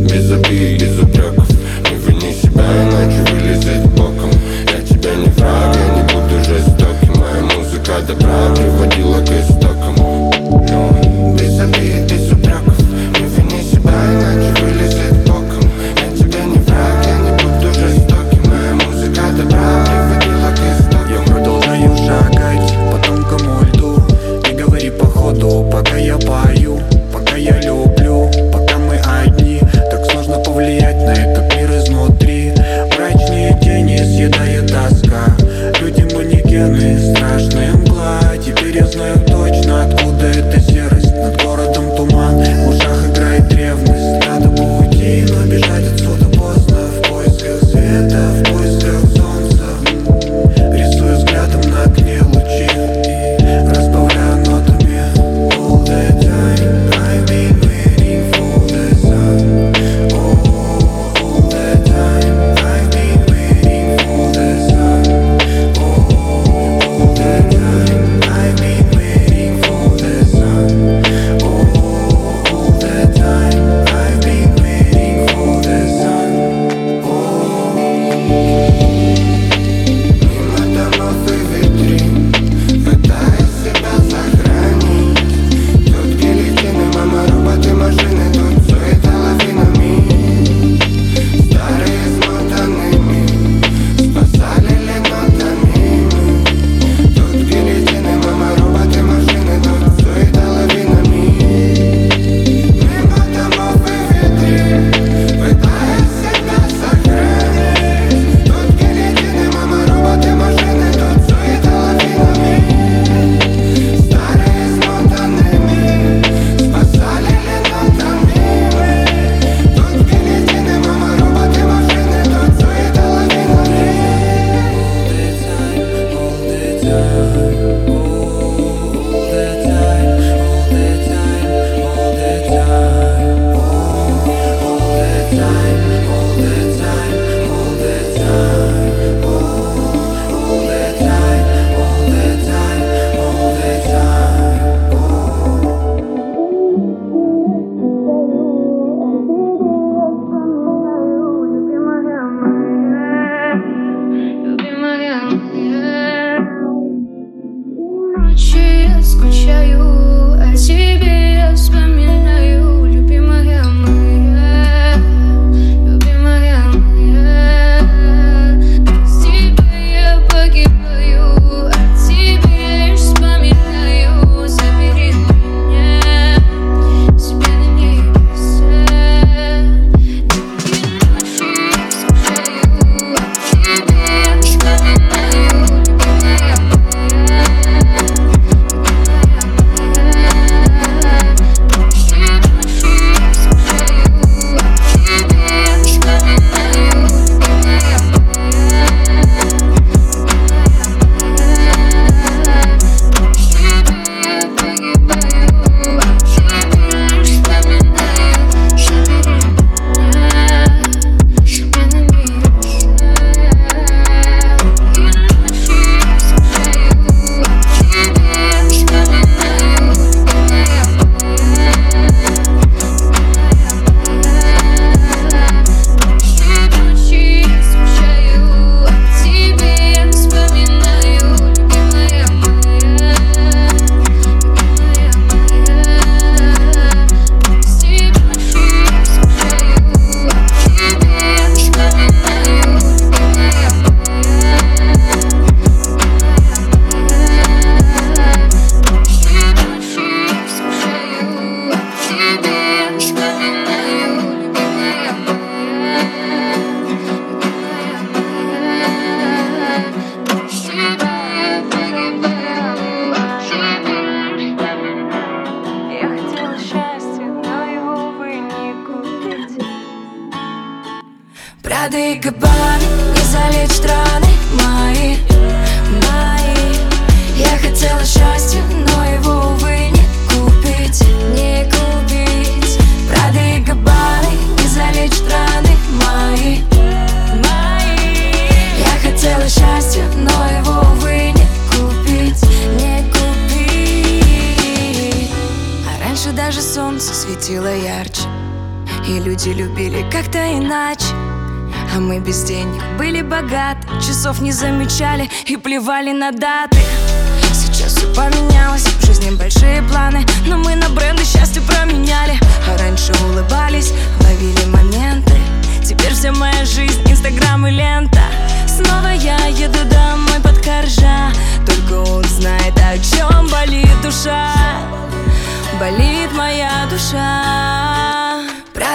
Без 0.02 0.30
обид, 0.30 0.80
без 0.80 0.98
упреков. 1.02 1.48
Не 1.90 1.96
вини 2.06 2.32
себя, 2.34 2.64
иначе 2.84 3.32
вылезет 3.32 3.86
боком. 3.94 4.30
Я 4.72 4.80
тебя 4.82 5.14
не 5.14 5.26
враг, 5.26 5.76
я 5.76 5.94
не 5.96 6.02
буду 6.02 6.38
жестоким. 6.44 7.20
Моя 7.20 7.42
музыка 7.56 8.00
добра 8.06 8.54
приводила 8.54 9.20
к 9.24 9.30
истокам. 9.30 9.96
Без 11.36 11.58
обид. 11.58 12.05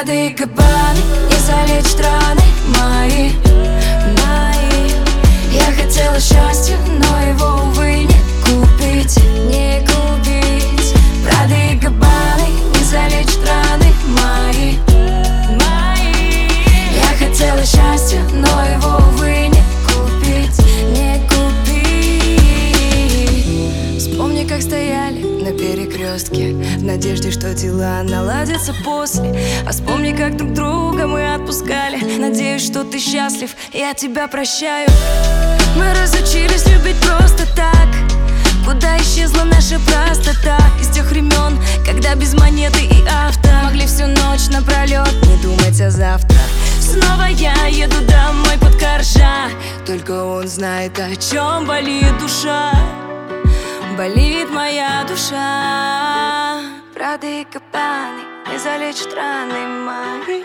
Прада 0.02 0.14
и 0.16 0.30
Габбаны, 0.30 1.04
не 1.30 1.38
залечь 1.38 1.86
страны 1.86 2.42
мои, 2.70 3.30
мои. 4.18 4.90
Я 5.52 5.72
хотела 5.78 6.20
счастья, 6.20 6.76
но 6.88 7.22
его, 7.22 7.66
увы, 7.66 8.06
не 8.06 8.20
купить, 8.44 9.18
не 9.46 9.80
купить. 9.82 10.96
Прада 11.24 11.54
и 11.54 11.76
Габбаны, 11.76 12.50
не 12.74 12.84
залечь 12.84 13.30
страны 13.30 13.94
мои, 14.08 14.80
мои. 15.60 16.48
Я 16.96 17.12
хотела 17.20 17.64
счастья, 17.64 18.24
но 18.34 18.66
его, 18.66 18.98
увы, 19.08 19.50
не 19.50 19.64
купить, 19.86 20.60
не 20.98 21.12
купить. 21.30 22.42
Вспомни, 24.00 24.46
как 24.46 24.64
стояли 24.64 25.21
перекрестке 25.62 26.54
В 26.80 26.84
надежде, 26.84 27.30
что 27.30 27.54
дела 27.54 28.02
наладятся 28.04 28.74
после. 28.84 29.40
А 29.68 29.72
вспомни, 29.72 30.12
как 30.12 30.36
друг 30.36 30.54
друга 30.54 31.06
мы 31.06 31.36
отпускали. 31.36 31.98
Надеюсь, 32.20 32.66
что 32.66 32.84
ты 32.84 33.00
счастлив, 33.00 33.52
я 33.72 33.94
тебя 33.94 34.28
прощаю. 34.28 34.90
Мы 35.78 35.94
разучились 35.94 36.66
любить 36.68 36.98
просто 36.98 37.46
так. 37.56 37.88
Куда 38.66 38.98
исчезла 38.98 39.44
наша 39.44 39.80
простота? 39.86 40.58
Из 40.82 40.88
тех 40.88 41.06
времен, 41.12 41.60
когда 41.86 42.16
без 42.16 42.34
монеты 42.34 42.84
и 42.84 43.04
авто 43.08 43.50
Могли 43.64 43.86
всю 43.86 44.08
ночь 44.08 44.50
напролет 44.50 45.14
не 45.28 45.38
думать 45.44 45.80
о 45.80 45.92
завтра. 45.92 46.40
Снова 46.80 47.28
я 47.30 47.68
еду 47.68 47.98
домой 48.08 48.58
под 48.60 48.76
коржа. 48.78 49.50
Только 49.86 50.24
он 50.24 50.48
знает, 50.48 51.00
о 51.00 51.16
чем 51.16 51.68
болит 51.68 52.18
душа 52.20 52.74
Болит 53.98 54.50
моя 54.50 55.04
душа. 55.06 56.62
Прада 56.94 57.28
и 57.28 57.44
Капаны 57.44 58.22
Не 58.50 58.58
залечат 58.58 59.14
раны 59.14 59.68
мои 59.68 60.44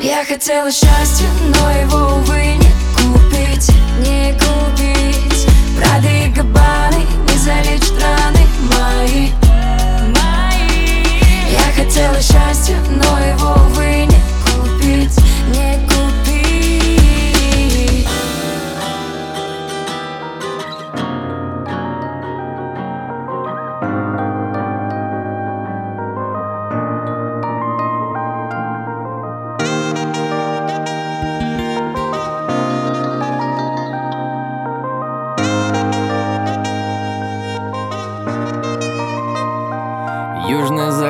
Я 0.00 0.24
хотела 0.24 0.70
счастья, 0.70 1.28
но 1.42 1.70
его, 1.70 2.16
увы, 2.16 2.56
не 2.56 2.72
купить 2.96 3.68
Не 3.98 4.32
купить. 4.32 5.46
Прада 5.76 6.08
и 6.08 6.30
Габбаны 6.30 7.04
Не 7.28 7.36
залечат 7.36 8.02
раны 8.02 8.46
мои 8.72 9.30
Мои. 10.14 11.04
Я 11.50 11.72
хотела 11.76 12.20
счастья, 12.22 12.78
но 12.90 13.18
его, 13.18 13.52
увы, 13.66 14.06
не 14.06 14.20
купить 14.46 15.18
Не 15.48 15.78
купить 15.86 15.97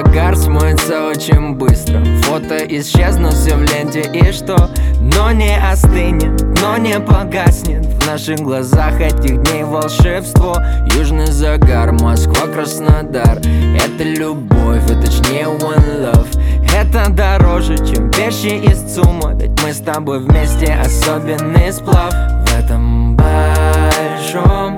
загар 0.09 0.36
смоется 0.36 1.06
очень 1.06 1.55
быстро. 1.55 2.02
Фото 2.22 2.56
исчезнут 2.56 3.35
все 3.35 3.56
в 3.56 3.62
ленте 3.62 4.01
и 4.01 4.32
что? 4.32 4.70
Но 5.01 5.32
не 5.32 5.55
остынет, 5.59 6.40
но 6.62 6.78
не 6.78 6.98
погаснет. 6.98 7.85
В 7.85 8.06
наших 8.06 8.39
глазах 8.39 8.98
этих 9.01 9.43
дней 9.43 9.64
волшебство. 9.64 10.56
Южный 10.97 11.26
загар, 11.26 11.93
Москва, 11.93 12.47
Краснодар. 12.47 13.39
Это 13.39 14.02
любовь, 14.02 14.82
а 14.90 15.01
точнее 15.01 15.44
one 15.44 16.01
love. 16.01 16.40
Это 16.74 17.10
дороже, 17.10 17.76
чем 17.76 18.10
вещи 18.12 18.56
из 18.64 18.94
ЦУМа. 18.94 19.35
Ведь 19.35 19.62
мы 19.62 19.72
с 19.74 19.78
тобой 19.78 20.20
вместе 20.20 20.72
особенный 20.72 21.70
сплав. 21.70 22.14
В 22.47 22.59
этом 22.59 23.14
большом, 23.14 24.78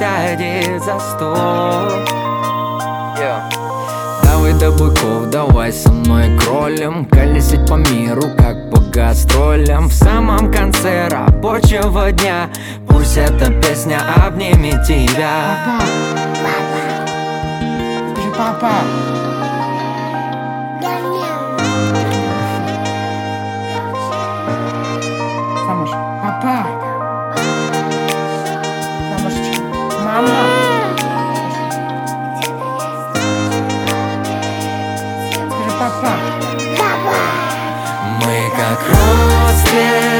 сядет 0.00 0.82
за 0.82 0.98
стол. 0.98 1.36
Давай 4.22 4.54
до 4.54 4.70
быков, 4.70 5.28
давай 5.30 5.72
со 5.72 5.92
мной 5.92 6.38
кролем. 6.38 7.04
Колесить 7.04 7.66
по 7.68 7.74
миру, 7.74 8.22
как 8.38 8.70
по 8.70 8.80
гастролям. 8.80 9.88
В 9.88 9.92
самом 9.92 10.50
конце 10.50 11.08
рабочего 11.08 12.10
дня. 12.12 12.48
Пусть 12.88 13.18
эта 13.18 13.52
песня 13.60 14.00
обнимет 14.26 14.84
тебя. 14.86 15.58
Скажи, 18.14 18.30
папа. 18.38 18.70
Самуш, 18.70 19.29
как 38.70 38.78
родственные 38.88 40.19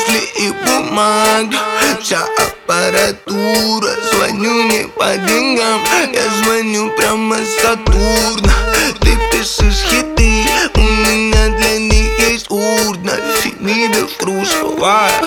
мысли 0.00 0.20
и 0.36 0.52
бумага 0.64 1.58
Вся 2.00 2.26
аппаратура. 2.38 3.90
Звоню 4.12 4.64
не 4.64 4.86
по 4.88 5.16
деньгам 5.16 5.80
Я 6.12 6.22
звоню 6.42 6.90
прямо 6.96 7.36
с 7.36 7.62
Сатурна. 7.62 8.52
Ты 9.00 9.16
пишешь 9.30 9.82
хиты 9.88 10.44
У 10.74 10.80
меня 10.80 11.48
для 11.56 11.78
них 11.78 12.18
есть 12.18 12.50
урна. 12.50 13.12
Фемидов 13.42 14.10
в 14.20 14.78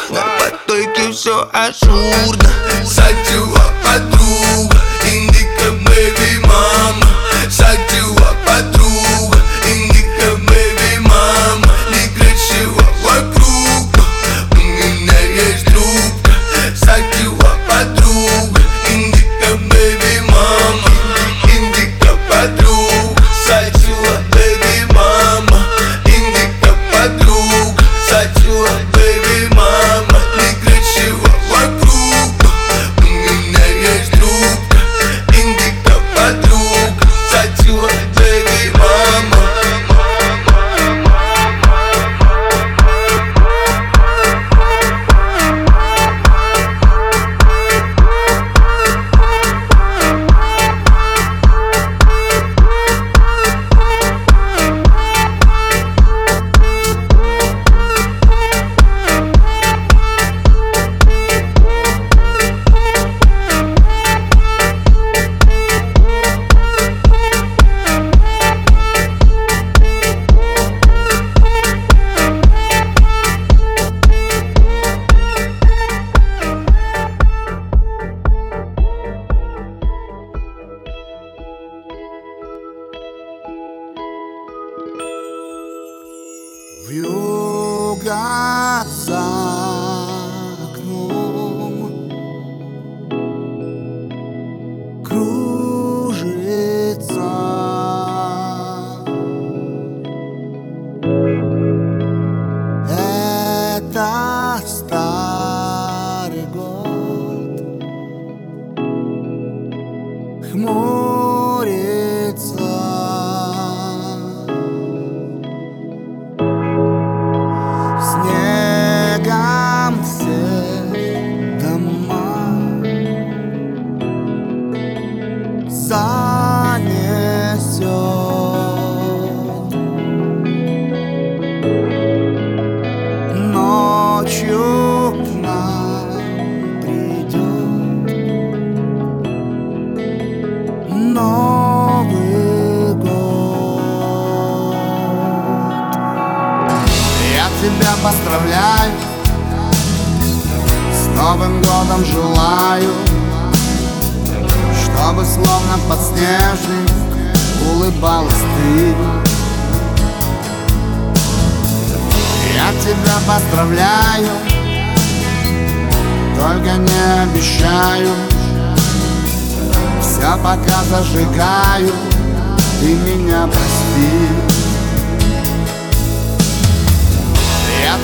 На 0.10 0.24
потоке 0.40 1.12
все 1.12 1.50
ажурно. 1.54 2.50
Сатюва 2.86 3.66
подруга 3.84 4.82
Индика 5.04 5.72
бэби 5.72 6.40
мама 6.46 6.73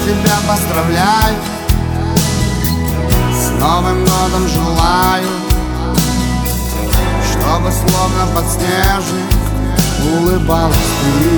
тебя 0.10 0.38
поздравляю. 0.48 1.38
С 3.32 3.62
Новым 3.62 4.00
годом 4.00 4.48
желаю 4.48 5.28
Чтобы 7.30 7.72
словно 7.72 8.26
подснежник 8.34 9.30
Улыбалась 10.04 10.76
ты. 10.76 11.30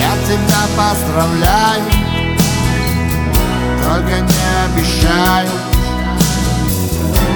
Я 0.00 0.14
тебя 0.26 0.62
поздравляю 0.76 1.84
Только 3.82 4.20
не 4.20 4.48
обещаю. 4.66 5.48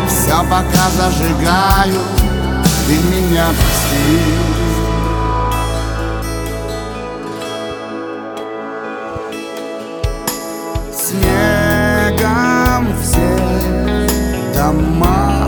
Все 0.09 0.39
пока 0.43 0.91
зажигаю 0.91 2.01
Ты 2.87 2.99
меня 2.99 3.47
прости 3.47 4.62
дома 14.63 15.42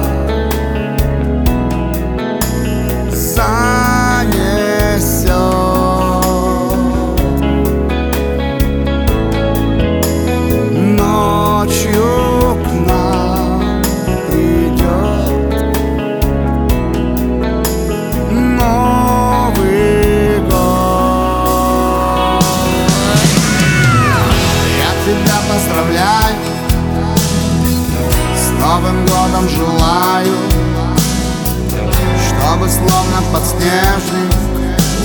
подснежник 33.64 34.32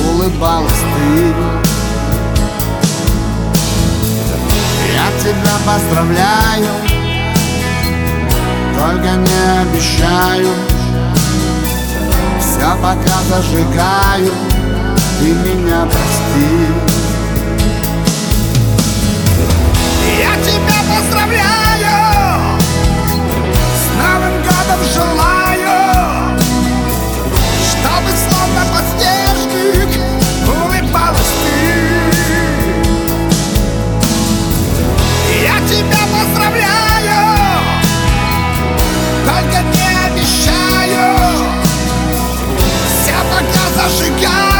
Улыбалась 0.05 0.71
ты. 0.71 1.33
Я 4.93 5.07
тебя 5.21 5.55
поздравляю 5.65 6.67
Только 8.77 9.15
не 9.15 9.61
обещаю. 9.61 10.53
Все 12.39 12.75
пока 12.81 13.17
зажигаю 13.29 14.33
Ты 15.19 15.25
меня 15.25 15.85
прости. 15.85 16.67
Я 20.19 20.35
тебя 20.43 20.95
поздравляю 20.95 21.68
пока 43.97 44.58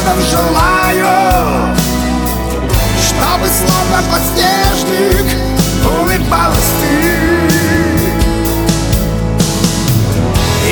Годом 0.00 0.20
желаю 0.30 1.76
Чтобы 3.02 3.46
словно 3.48 4.02
подснежник 4.10 5.28
Улыбалась 5.84 6.72
ты 6.80 6.94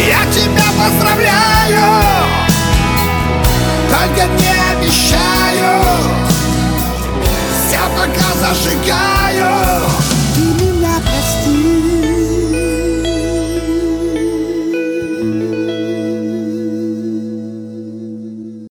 Я 0.08 0.22
тебя 0.32 0.68
поздравляю 0.78 1.88
Только 3.90 4.26
не 4.40 4.54
обещаю 4.72 5.72
Все 7.66 7.80
пока 7.96 8.28
зажигаю. 8.40 9.82
Ты 10.34 10.40
меня 10.64 10.94
прости 11.02 11.87